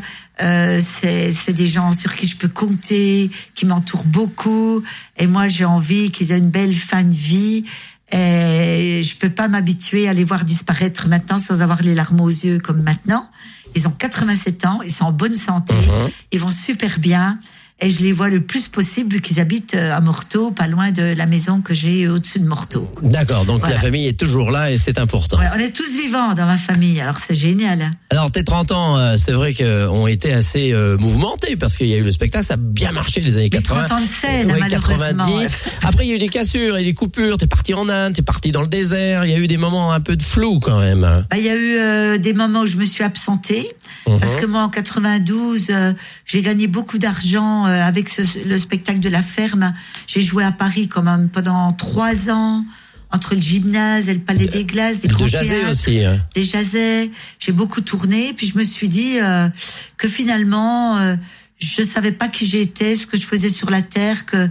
[0.42, 4.82] Euh, c'est des gens sur qui je peux compter, qui m'entourent beaucoup.
[5.18, 7.64] Et moi, j'ai envie qu'ils aient une belle fin de vie.
[8.12, 12.28] Et je peux pas m'habituer à les voir disparaître maintenant sans avoir les larmes aux
[12.28, 13.28] yeux comme maintenant.
[13.76, 16.10] Ils ont 87 ans, ils sont en bonne santé, Mhm.
[16.32, 17.38] ils vont super bien.
[17.82, 20.90] Et je les vois le plus possible vu qu'ils habitent euh, à Morteau, pas loin
[20.90, 22.92] de la maison que j'ai au-dessus de Morteau.
[23.02, 23.44] D'accord.
[23.46, 23.76] Donc Voilà.
[23.76, 25.38] la famille est toujours là et c'est important.
[25.38, 27.80] Ouais, on est tous vivants dans ma famille, alors c'est génial.
[27.82, 27.90] hein.
[28.10, 31.94] Alors tes 30 ans, euh, c'est vrai qu'on été assez euh, mouvementés parce qu'il y
[31.94, 33.84] a eu le spectacle, ça a bien marché les années Mais 80.
[33.84, 35.24] 30 ans de scène, Ouais, malheureusement.
[35.24, 35.50] 90.
[35.84, 37.38] Après, il y a eu des cassures et des coupures.
[37.38, 39.24] T'es parti en Inde, t'es parti dans le désert.
[39.24, 41.00] Il y a eu des moments un peu de flou quand même.
[41.00, 43.70] Bah, Il y a eu euh, des moments où je me suis absentée
[44.04, 44.40] parce Mhm.
[44.40, 45.92] que moi en 92 euh,
[46.24, 49.72] j'ai gagné beaucoup d'argent euh, avec ce- le spectacle de la ferme.
[50.06, 52.64] J'ai joué à Paris quand même pendant trois ans
[53.12, 56.04] entre le gymnase et le Palais des Glaces, des grands théâtres, aussi.
[56.04, 56.24] hein.
[56.34, 57.10] des jazzets.
[57.40, 59.48] J'ai beaucoup tourné puis je me suis dit euh,
[59.96, 61.16] que finalement euh,
[61.58, 64.48] je savais pas qui j'étais, ce que je faisais sur la terre, que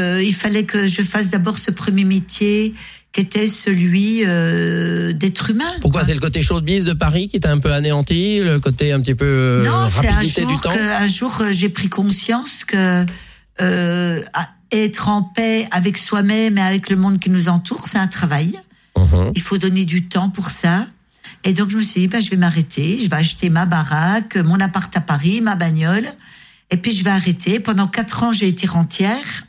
[0.00, 2.72] euh, il fallait que je fasse d'abord ce premier métier
[3.18, 5.64] était celui euh, d'être humain.
[5.80, 6.06] Pourquoi quoi.
[6.06, 9.14] c'est le côté showbiz de Paris qui t'a un peu anéanti, le côté un petit
[9.14, 12.64] peu euh, Non, c'est un rapidité du jour temps que un jour j'ai pris conscience
[12.64, 13.04] que
[13.60, 14.22] euh,
[14.70, 18.60] être en paix avec soi-même et avec le monde qui nous entoure, c'est un travail.
[18.96, 19.32] Mhm.
[19.34, 20.86] Il faut donner du temps pour ça.
[21.44, 24.36] Et donc je me suis dit, ben, je vais m'arrêter, je vais acheter ma baraque,
[24.36, 26.06] mon appart à Paris, ma bagnole,
[26.70, 27.58] et puis je vais arrêter.
[27.58, 29.44] Pendant quatre ans, j'ai été rentière.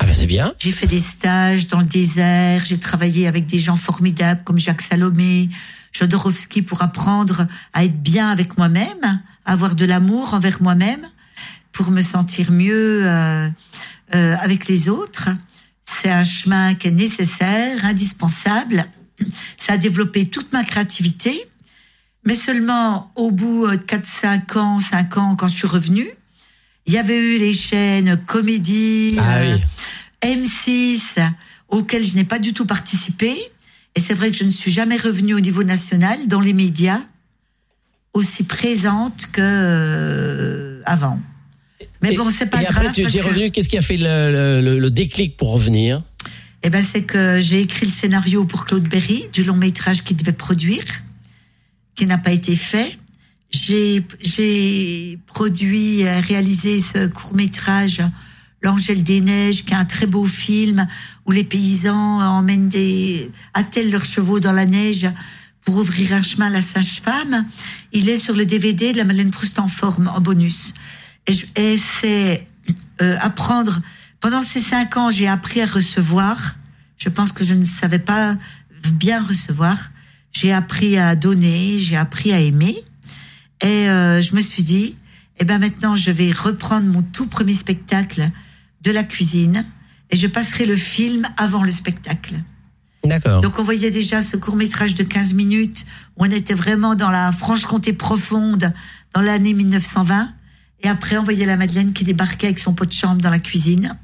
[0.00, 0.54] Ah ben c'est bien.
[0.58, 4.82] J'ai fait des stages dans le désert, j'ai travaillé avec des gens formidables comme Jacques
[4.82, 5.48] Salomé,
[5.92, 11.06] Jodorowsky pour apprendre à être bien avec moi-même, avoir de l'amour envers moi-même,
[11.70, 13.48] pour me sentir mieux euh,
[14.14, 15.28] euh, avec les autres.
[15.84, 18.86] C'est un chemin qui est nécessaire, indispensable.
[19.56, 21.40] Ça a développé toute ma créativité,
[22.24, 26.10] mais seulement au bout de 4, 5 ans, 5 ans, quand je suis revenue,
[26.86, 29.62] il y avait eu les chaînes comédie, Ah euh, oui.
[30.22, 31.18] M6,
[31.68, 33.34] auxquelles je n'ai pas du tout participé.
[33.96, 37.00] Et c'est vrai que je ne suis jamais revenue au niveau national, dans les médias,
[38.12, 41.20] aussi présente que euh, avant.
[42.02, 42.76] Mais Et- bon, c'est pas Et grave.
[42.78, 43.50] après, tu parce es revenu.
[43.50, 46.02] Qu'est-ce qui a fait le, le- le déclic pour revenir?
[46.62, 50.16] Eh ben, c'est que j'ai écrit le scénario pour Claude Berry du long métrage qu'il
[50.16, 50.84] devait produire,
[51.94, 52.98] qui n'a pas été fait.
[53.54, 58.02] J'ai, produit, euh, réalisé ce court métrage,
[58.62, 60.86] L'Angèle des Neiges, qui est un très beau film
[61.26, 65.06] où les paysans emmènent des, attellent leurs chevaux dans la neige
[65.60, 67.46] pour ouvrir un chemin à la sage-femme.
[67.92, 70.72] Il est sur le DVD de la Madeleine Proust en forme, en bonus.
[71.26, 72.46] Et, et c'est
[73.02, 73.80] euh, apprendre.
[74.20, 76.56] Pendant ces cinq ans, j'ai appris à recevoir.
[76.96, 78.36] Je pense que je ne savais pas
[78.94, 79.90] bien recevoir.
[80.32, 82.82] J'ai appris à donner, j'ai appris à aimer.
[83.64, 84.94] Et euh, je me suis dit,
[85.40, 88.30] eh ben maintenant, je vais reprendre mon tout premier spectacle
[88.82, 89.64] de la cuisine
[90.10, 92.34] et je passerai le film avant le spectacle.
[93.04, 93.40] D'accord.
[93.40, 95.84] Donc on voyait déjà ce court métrage de 15 minutes
[96.16, 98.72] où on était vraiment dans la Franche-Comté profonde
[99.14, 100.30] dans l'année 1920.
[100.82, 103.38] Et après on voyait la Madeleine qui débarquait avec son pot de chambre dans la
[103.38, 103.96] cuisine.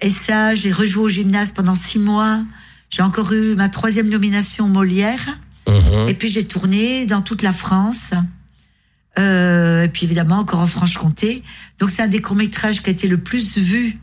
[0.00, 2.42] Et ça, j'ai rejoué au gymnase pendant six mois.
[2.90, 5.28] J'ai encore eu ma troisième nomination Molière.
[5.68, 6.08] Mhm.
[6.08, 8.10] Et puis j'ai tourné dans toute la France.
[9.18, 11.42] Euh, et puis évidemment encore en Franche-Comté.
[11.78, 13.98] Donc c'est un des courts-métrages qui a été le plus vu,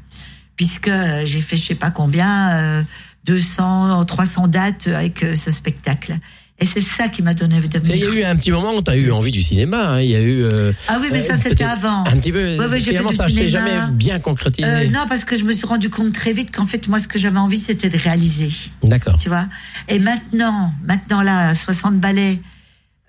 [0.56, 2.84] puisque euh, j'ai fait je sais pas combien, euh,
[3.26, 6.18] 200, 300 dates avec euh, ce spectacle.
[6.62, 8.74] Et c'est ça qui m'a donné envie de Il y a eu un petit moment
[8.76, 9.92] où tu as eu envie du cinéma.
[9.94, 10.02] hein.
[10.02, 12.04] Il y a eu euh, Ah oui, mais euh, ça c'était avant.
[12.06, 12.58] un petit peu.
[12.58, 13.48] Ouais, ouais, finalement, ça cinéma.
[13.48, 14.68] jamais bien concrétisé.
[14.68, 17.08] Euh, non, parce que je me suis rendu compte très vite qu'en fait, moi, ce
[17.08, 18.50] que j'avais envie, c'était de réaliser.
[18.84, 19.18] D'accord.
[19.18, 19.46] tu vois?
[19.88, 22.40] Et maintenant, maintenant là, à 60 ballets,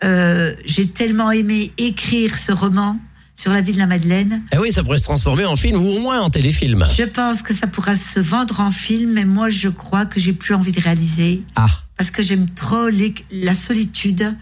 [0.04, 2.98] euh, j'ai tellement aimé écrire ce roman
[3.34, 4.42] sur la vie de la Madeleine.
[4.52, 6.84] Eh oui, ça pourrait se transformer en film ou au moins en téléfilm.
[6.96, 10.32] Je pense que ça pourra se vendre en film, mais moi je crois que j'ai
[10.34, 14.34] plus envie de réaliser Ah, parce que j'aime trop les- la solitude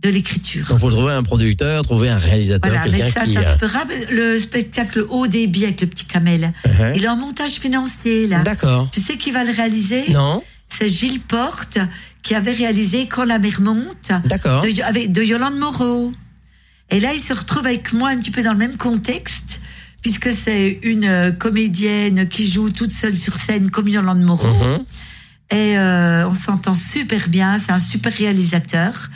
[0.00, 0.66] de l'écriture.
[0.66, 3.34] donc faut trouver un producteur, trouver un réalisateur, Voilà, mais quelqu'un ça, qui.
[3.34, 3.80] ça euh, se fera.
[4.10, 6.92] Le spectacle haut débit avec le petit Camel, uh-huh.
[6.96, 8.38] il est en montage financier là.
[8.40, 8.88] D'accord.
[8.90, 10.04] Tu sais qui va le réaliser?
[10.10, 11.78] Non, C'est Gilles Porte
[12.22, 16.12] qui avait réalisé Quand la mer monte de, avec, de Yolande Moreau.
[16.90, 19.60] Et là, il se retrouve avec moi un petit peu dans le même contexte,
[20.02, 24.52] puisque c'est une euh, comédienne qui joue toute seule sur scène comme Yolande Moreau.
[24.54, 24.84] Mhm.
[25.52, 29.08] Et euh, on s'entend super bien, c'est un super réalisateur.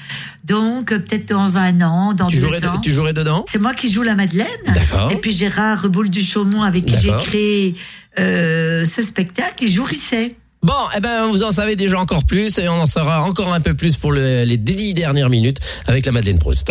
[0.45, 2.79] Donc, euh, peut-être dans un an, dans Tu deux jouerais, ans.
[2.79, 3.45] tu jouerais dedans?
[3.49, 4.47] C'est moi qui joue la Madeleine.
[4.67, 5.13] D'accord.
[5.13, 7.75] Et puis Gérard Boule du Chaumont, avec qui j'ai créé
[8.19, 10.37] euh, ce spectacle, il joue Risset.
[10.65, 13.61] Bon, eh ben, vous en savez déjà encore plus et on en saura encore un
[13.61, 16.71] peu plus pour le- les dix dernières minutes avec la Madeleine Proust.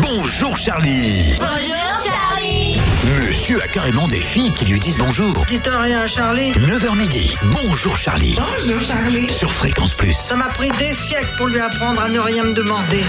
[0.00, 1.38] Bonjour Charlie.
[3.18, 5.32] Monsieur a carrément des filles qui lui disent bonjour.
[5.48, 6.52] Dites rien à Charlie.
[6.52, 7.34] 9h midi.
[7.62, 8.36] Bonjour Charlie.
[8.36, 9.28] Bonjour Charlie.
[9.30, 10.14] Sur Fréquence Plus.
[10.14, 13.04] Ça m'a pris des siècles pour lui apprendre à ne rien me demander.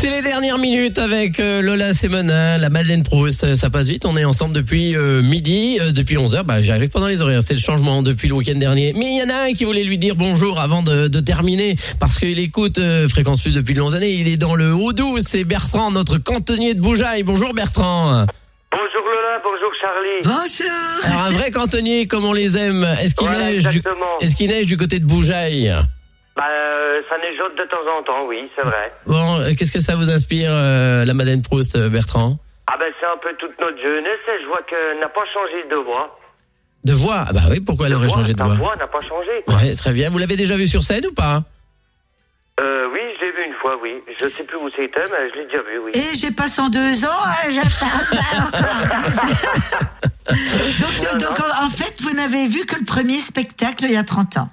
[0.00, 3.54] C'est les dernières minutes avec euh, Lola Semonin, la Madeleine Proust.
[3.54, 6.42] Ça passe vite, on est ensemble depuis euh, midi, euh, depuis 11h.
[6.42, 8.94] Bah, j'arrive pendant les horaires, c'était le changement depuis le week-end dernier.
[8.96, 11.76] Mais il y en a un qui voulait lui dire bonjour avant de, de terminer,
[11.98, 14.12] parce qu'il écoute euh, Fréquence Plus depuis de longues années.
[14.12, 17.22] Il est dans le Haut-Doubs, c'est Bertrand, notre cantonnier de Bougeaille.
[17.22, 18.24] Bonjour Bertrand.
[18.72, 20.22] Bonjour Lola, bonjour Charlie.
[20.24, 22.84] Bonjour Alors un vrai cantonnier comme on les aime.
[23.02, 23.82] Est-ce qu'il Voilà, neige, du...
[24.22, 25.76] est-ce qu'il neige du côté de Bougeaille?
[26.36, 28.92] Bah, euh, ça neigeote de temps en temps, oui, c'est vrai.
[29.06, 32.38] Bon, euh, qu'est-ce que ça vous inspire, euh, la Madeleine Proust, euh, Bertrand?
[32.66, 35.68] Ah ben c'est un peu toute notre jeunesse et je vois qu'elle n'a pas changé
[35.68, 36.18] de voix.
[36.84, 37.24] De voix?
[37.26, 38.54] Ah bah oui, pourquoi elle De aurait voix, changé de ta voix?
[38.54, 39.42] voix n'a pas changé.
[39.44, 39.56] quoi.
[39.56, 40.08] Ouais, très bien.
[40.08, 41.42] Vous l'avez déjà vu sur scène ou pas?
[42.60, 43.94] Euh, oui, je l'ai vu une fois, oui.
[44.20, 45.90] Je sais plus où c'était, mais je l'ai déjà vu, oui.
[45.94, 47.86] Et j'ai pas 102 ans, hein, j'ai pas-
[50.80, 54.04] donc, donc, en en fait, vous n'avez vu que le premier spectacle il y a
[54.04, 54.48] 30 ans.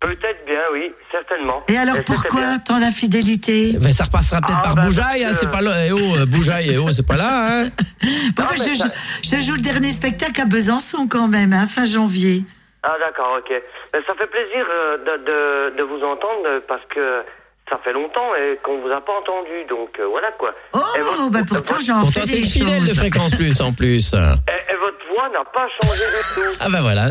[0.00, 1.62] Peut-être bien, oui, certainement.
[1.68, 2.58] Et alors pourquoi bien.
[2.58, 3.76] tant d'infidélité?
[3.78, 5.86] Ben, Ça repassera peut-être Ah, par bah, Bougeaille, hein, que- c'est pas là.
[5.86, 7.60] Eh oh, euh, Bougeaille, eh oh, c'est pas là.
[7.64, 7.68] Hein
[8.36, 8.86] Bon, Non, mais je, ça-
[9.22, 12.44] je- je joue le dernier spectacle à Besançon quand même, hein, fin janvier.
[12.82, 13.52] Ah d'accord, ok.
[13.92, 17.22] Mais ça fait plaisir euh, de, de, de vous entendre parce que
[17.70, 20.50] ça fait longtemps et qu'on vous a pas entendu, donc euh, voilà quoi.
[20.74, 24.12] Oh, Et votre- bah pourtant des une fidèle de fréquence plus en plus.
[24.12, 26.56] Et, et votre voix n'a pas changé du tout.
[26.60, 27.10] Ah bah voilà,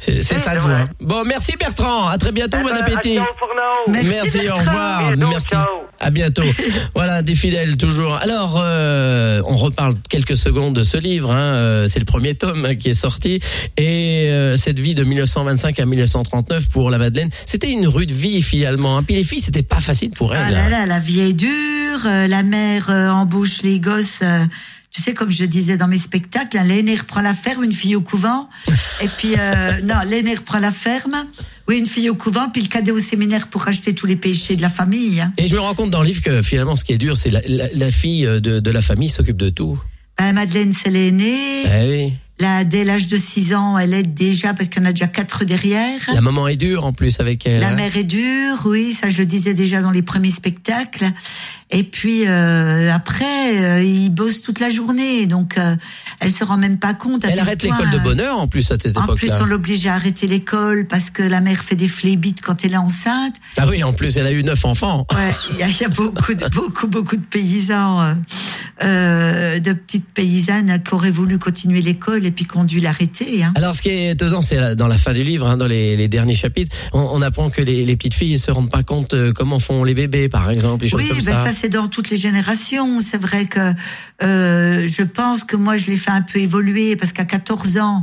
[0.00, 0.76] c'est ça de vrai.
[0.76, 0.84] voix.
[1.00, 2.08] Bon, merci Bertrand.
[2.08, 3.18] À très bientôt, Eh bon ben, appétit.
[3.88, 5.16] Merci, Merci, au revoir.
[5.16, 5.48] Merci.
[5.48, 5.66] ciao.
[6.00, 6.42] À bientôt.
[6.94, 8.14] voilà, des fidèles toujours.
[8.16, 11.30] Alors, euh, on reparle quelques secondes de ce livre.
[11.32, 11.54] Hein.
[11.54, 13.40] Euh, C'est le premier tome hein, qui est sorti.
[13.76, 18.42] Et euh, cette vie de 1925 à 1939 pour la Madeleine, c'était une rude vie
[18.42, 18.98] finalement.
[18.98, 19.02] hein.
[19.02, 20.54] Puis les filles, c'était pas facile pour Ah elles.
[20.54, 21.50] là là, la vie est dure,
[22.06, 24.20] euh, la mère euh, embauche les gosses.
[24.22, 24.44] euh,
[24.92, 27.96] tu sais, comme je disais dans mes spectacles, hein, l'aîné reprend la ferme, une fille
[27.96, 28.48] au couvent.
[29.02, 31.26] Et puis, euh, non, l'aîné reprend la ferme,
[31.66, 34.54] oui, une fille au couvent, puis le cadet au séminaire pour racheter tous les péchés
[34.54, 35.20] de la famille.
[35.20, 35.32] hein.
[35.36, 37.30] Et je me rends compte dans le livre que finalement, ce qui est dur, c'est
[37.30, 39.76] la, la- la fille de, de la famille s'occupe de tout.
[40.16, 41.64] Ben, Madeleine, c'est l'aînée.
[41.64, 42.12] Eh oui.
[42.40, 45.06] Là, dès l'âge de 6 ans, elle aide déjà, parce qu'il y en a déjà
[45.06, 46.00] quatre derrière.
[46.12, 47.60] La maman est dure en plus avec elle.
[47.60, 47.76] La hein.
[47.76, 51.06] mère est dure, oui, ça je le disais déjà dans les premiers spectacles.
[51.74, 55.74] Et puis euh, après, euh, il bosse toute la journée, donc euh,
[56.20, 57.24] elle se rend même pas compte.
[57.28, 59.38] Elle arrête l'école de euh, bonheur en plus à cette En plus, époque-là.
[59.42, 62.76] on l'oblige à arrêter l'école parce que la mère fait des flébites quand elle est
[62.76, 63.34] enceinte.
[63.56, 65.06] Ah oui, en plus, elle a eu neuf enfants.
[65.12, 68.14] Ouais, il y a, il y a beaucoup, de, beaucoup, beaucoup de paysans, euh,
[68.84, 73.42] euh, de petites paysannes qui auraient voulu continuer l'école et puis qui ont dû l'arrêter.
[73.44, 73.52] Hein.
[73.56, 76.08] Alors, ce qui est étonnant, c'est dans la fin du livre, hein, dans les, les
[76.08, 79.14] derniers chapitres, on, on apprend que les, les petites filles ne se rendent pas compte
[79.14, 81.50] euh, comment font les bébés, par exemple, des choses Oui, comme ben ça.
[81.50, 83.00] ça, c'est dans toutes les générations.
[83.00, 83.72] C'est vrai que
[84.22, 88.02] euh, je pense que moi je l'ai fait un peu évoluer parce qu'à 14 ans,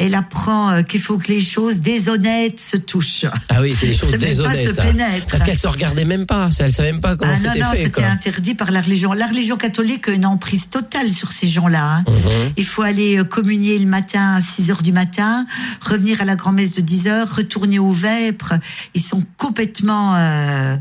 [0.00, 3.26] elle apprend euh, qu'il faut que les choses déshonnêtes se touchent.
[3.50, 4.74] Ah oui, c'est des choses même pas déshonnêtes.
[4.74, 4.84] se hein.
[4.84, 5.26] pénètre.
[5.30, 7.70] Parce qu'elle se regardait même pas, elle savait même pas comment Ah non, c'était non,
[7.72, 7.84] fait.
[7.84, 9.12] c'était interdit par la religion.
[9.12, 11.96] La religion catholique a une emprise totale sur ces gens-là.
[11.98, 12.04] hein.
[12.08, 12.52] Mhm.
[12.56, 15.44] Il faut aller euh, communier le matin à 6 heures du matin,
[15.82, 18.54] revenir à la grand-messe de 10 heures, retourner au vêpres.
[18.94, 20.76] Ils sont complètement euh,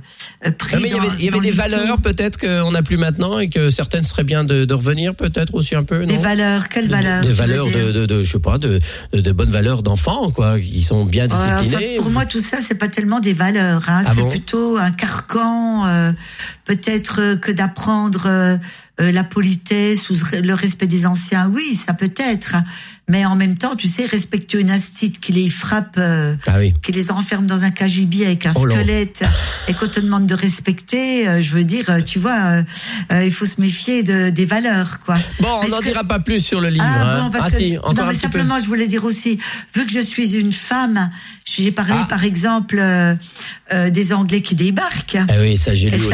[0.47, 2.37] euh, pris Ah, mais il y avait, il y avait dans des le valeurs peut-être
[2.39, 5.83] qu'on n'a plus maintenant et que certaines seraient bien de, de revenir peut-être aussi un
[5.83, 6.05] peu, non?
[6.05, 8.79] Des valeurs, quelles valeurs Des valeurs de, de, de, je sais pas, de,
[9.13, 11.97] de, de bonnes valeurs d'enfants, quoi, qui sont bien Ouais, enfin, disciplinés.
[11.97, 13.83] pour moi, tout ça, c'est pas tellement des valeurs.
[13.89, 14.01] Hein.
[14.05, 16.11] Ah c'est bon plutôt un carcan, euh,
[16.73, 18.57] peut-être euh, que d'apprendre euh,
[19.01, 22.55] euh, la politesse ou le respect des anciens, oui, ça peut être.
[23.11, 26.75] Mais en même temps, tu sais, respecter une astite qui les frappe, euh, Ah oui.
[26.83, 29.23] qui les enferme dans un cagibi avec un Oh squelette,
[29.67, 32.61] et qu'on te demande de respecter, euh, je veux dire, tu vois,
[33.11, 35.15] euh, il faut se méfier de, des valeurs, quoi.
[35.39, 36.85] Bon, on n'en que- dira pas plus sur le livre.
[36.87, 37.23] ah hein.
[37.23, 38.19] bon, parce Ah que si, encore non, un mais peu.
[38.19, 39.39] simplement, je voulais dire aussi,
[39.73, 41.09] vu que je suis une femme,
[41.45, 42.05] j'ai parlé Ah.
[42.07, 42.79] par exemple
[43.91, 45.17] des Anglais qui débarquent.
[45.27, 46.13] Ah oui, ça j'ai lu aussi.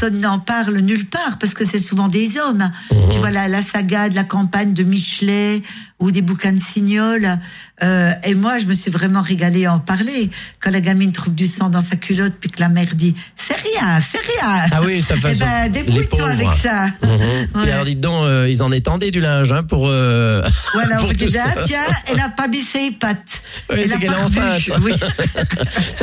[0.00, 2.70] Personne n'en parle nulle part parce que c'est souvent des hommes.
[2.92, 3.10] Mhm.
[3.10, 5.62] Tu vois la, la saga de la campagne de Michelet
[6.00, 7.38] ou des bouquins de Signol.
[7.82, 10.30] Euh, et moi, je me suis vraiment régalée à en parler.
[10.60, 13.54] Quand la gamine trouve du sang dans sa culotte, puis que la mère dit c'est
[13.56, 14.66] rien, c'est rien.
[14.72, 16.86] Ah oui, ça fait Eh ben, débrouille-toi avec ça.
[17.02, 17.20] Mhm.
[17.54, 17.68] Ouais.
[17.68, 19.86] Et alors dites donc, euh, ils en étendaient du linge hein, pour.
[19.86, 20.42] euh,
[20.74, 23.42] Voilà, on pour tout disait, ah, tiens, elle a pas mis ses pattes.
[23.70, 24.72] Oui, elle c'est a qu'elle est enceinte.
[24.82, 24.92] Oui,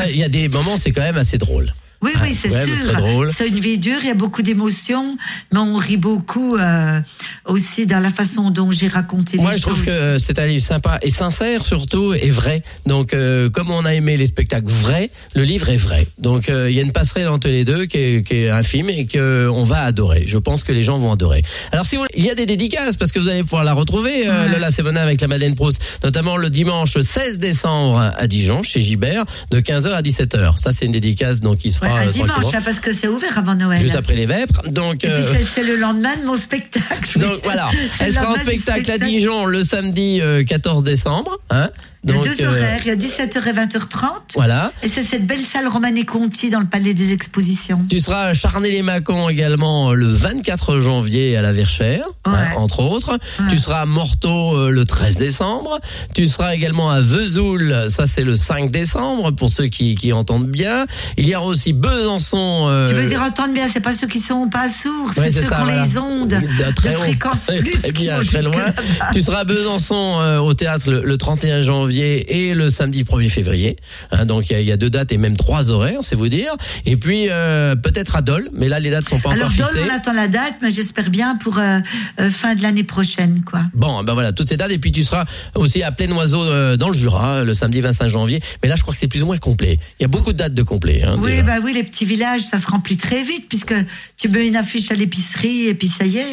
[0.09, 1.73] Il y a des moments, c'est quand même assez drôle.
[2.01, 3.25] Oui, Ah, oui c'est ouais, sûr.
[3.29, 5.17] C'est une vie dure, il y a beaucoup d'émotions,
[5.51, 6.99] mais on rit beaucoup euh,
[7.45, 10.63] aussi dans la façon dont j'ai raconté Moi, les je trouve que c'est un livre
[10.65, 12.63] sympa et sincère surtout et vrai.
[12.85, 16.07] Donc, euh, comme on a aimé les spectacles vrais, le livre est vrai.
[16.17, 18.89] Donc, euh, il y a une passerelle entre les deux qui est, qui est infime
[18.89, 20.23] et que on va adorer.
[20.27, 21.41] Je pense que les gens vont adorer.
[21.71, 24.29] Alors, si vous, il y a des dédicaces parce que vous allez pouvoir la retrouver,
[24.31, 24.49] Ouais.
[24.49, 29.25] Lola Sébonin avec la Madeleine Proust, notamment le dimanche 16 décembre à Dijon chez Gibert
[29.51, 30.57] de 15h à 17h.
[30.57, 32.91] Ça, c'est une dédicace donc qui se fera un euh, dimanche, tranquillement, hein, parce que
[32.91, 33.79] c'est ouvert avant Noël.
[33.79, 34.61] juste après les vêpres.
[34.69, 37.19] Donc, Et puis euh, c'est- le lendemain de mon spectacle.
[37.19, 37.69] donc voilà,
[37.99, 41.37] elle le sera en spectacle à Dijon le samedi euh, 14 décembre.
[41.49, 41.69] Hein
[42.03, 44.07] Il y a deux euh, horaires, il y a 17h et 20h30.
[44.33, 44.71] Voilà.
[44.81, 47.79] Et c'est cette belle salle Romane et Conti dans le Palais des Expositions.
[47.89, 52.55] Tu seras à Charnay-les-Macons également euh, le 24 janvier à la Verchère, hein, Ouais.
[52.57, 53.11] entre autres.
[53.39, 53.45] Ouais.
[53.51, 55.79] Tu seras à Morteau euh, le 13 décembre.
[56.15, 60.47] Tu seras également à Vesoul, ça c'est le 5 décembre pour ceux qui, qui entendent
[60.49, 60.87] bien.
[61.17, 62.65] Il y aura aussi Besançon.
[62.67, 65.29] euh, Tu veux dire entendre bien, c'est pas ceux qui sont pas sourds, Ouais, c'est
[65.29, 68.65] c'est ceux qui ont les ondes De fréquence plus très bien, très loin.
[69.13, 73.29] Tu seras à Besançon euh, au théâtre le, le 31 janvier et le samedi 1er
[73.29, 73.75] février.
[74.11, 76.15] Hein, donc il y, a- il y a deux dates et même trois horaires, c'est
[76.15, 76.53] vous dire.
[76.85, 79.67] Et puis euh, peut-être à Dole, mais là les dates sont pas Alors encore Dole,
[79.79, 79.89] fixées.
[79.91, 81.79] on attend la date, mais j'espère bien pour euh,
[82.19, 83.63] euh, fin de l'année prochaine, quoi.
[83.73, 84.71] Bon, ben voilà, toutes ces dates.
[84.71, 85.25] Et puis tu seras
[85.55, 88.39] aussi à Plein Oiseau euh, dans le Jura, le samedi 25 janvier.
[88.63, 89.77] Mais là, je crois que c'est plus ou moins complet.
[89.99, 91.03] Il y a beaucoup de dates de complet.
[91.03, 91.41] Hein, Oui, déjà.
[91.43, 93.73] bah oui, les petits villages, ça se remplit très vite puisque
[94.17, 96.23] tu mets une affiche à l'épicerie et puis ça y est,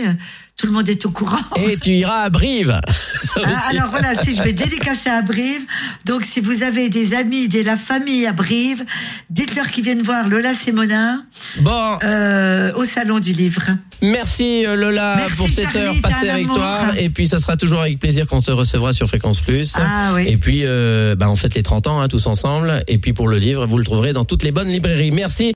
[0.59, 1.39] tout le monde est au courant.
[1.57, 2.81] Et tu iras à Brive.
[3.45, 5.61] Ah, alors voilà, si je vais dédicacer à Brive,
[6.07, 8.85] donc si vous avez des amis, de la famille à Brive,
[9.31, 11.25] dites-leur qu'ils viennent voir Lola Sémonin
[11.61, 13.63] Bon, euh, au salon du livre.
[14.03, 16.79] merci euh, Lola Merci, pour cette Charlie, heure passée avec toi.
[16.97, 19.75] Et puis, ça sera toujours avec plaisir qu'on te recevra sur Fréquence Plus.
[19.77, 20.25] Ah oui.
[20.27, 22.83] Et puis, euh, ben, on fête les 30 ans hein, tous ensemble.
[22.89, 25.13] Et puis, pour le livre, vous le trouverez dans toutes les bonnes librairies.
[25.13, 25.47] Merci.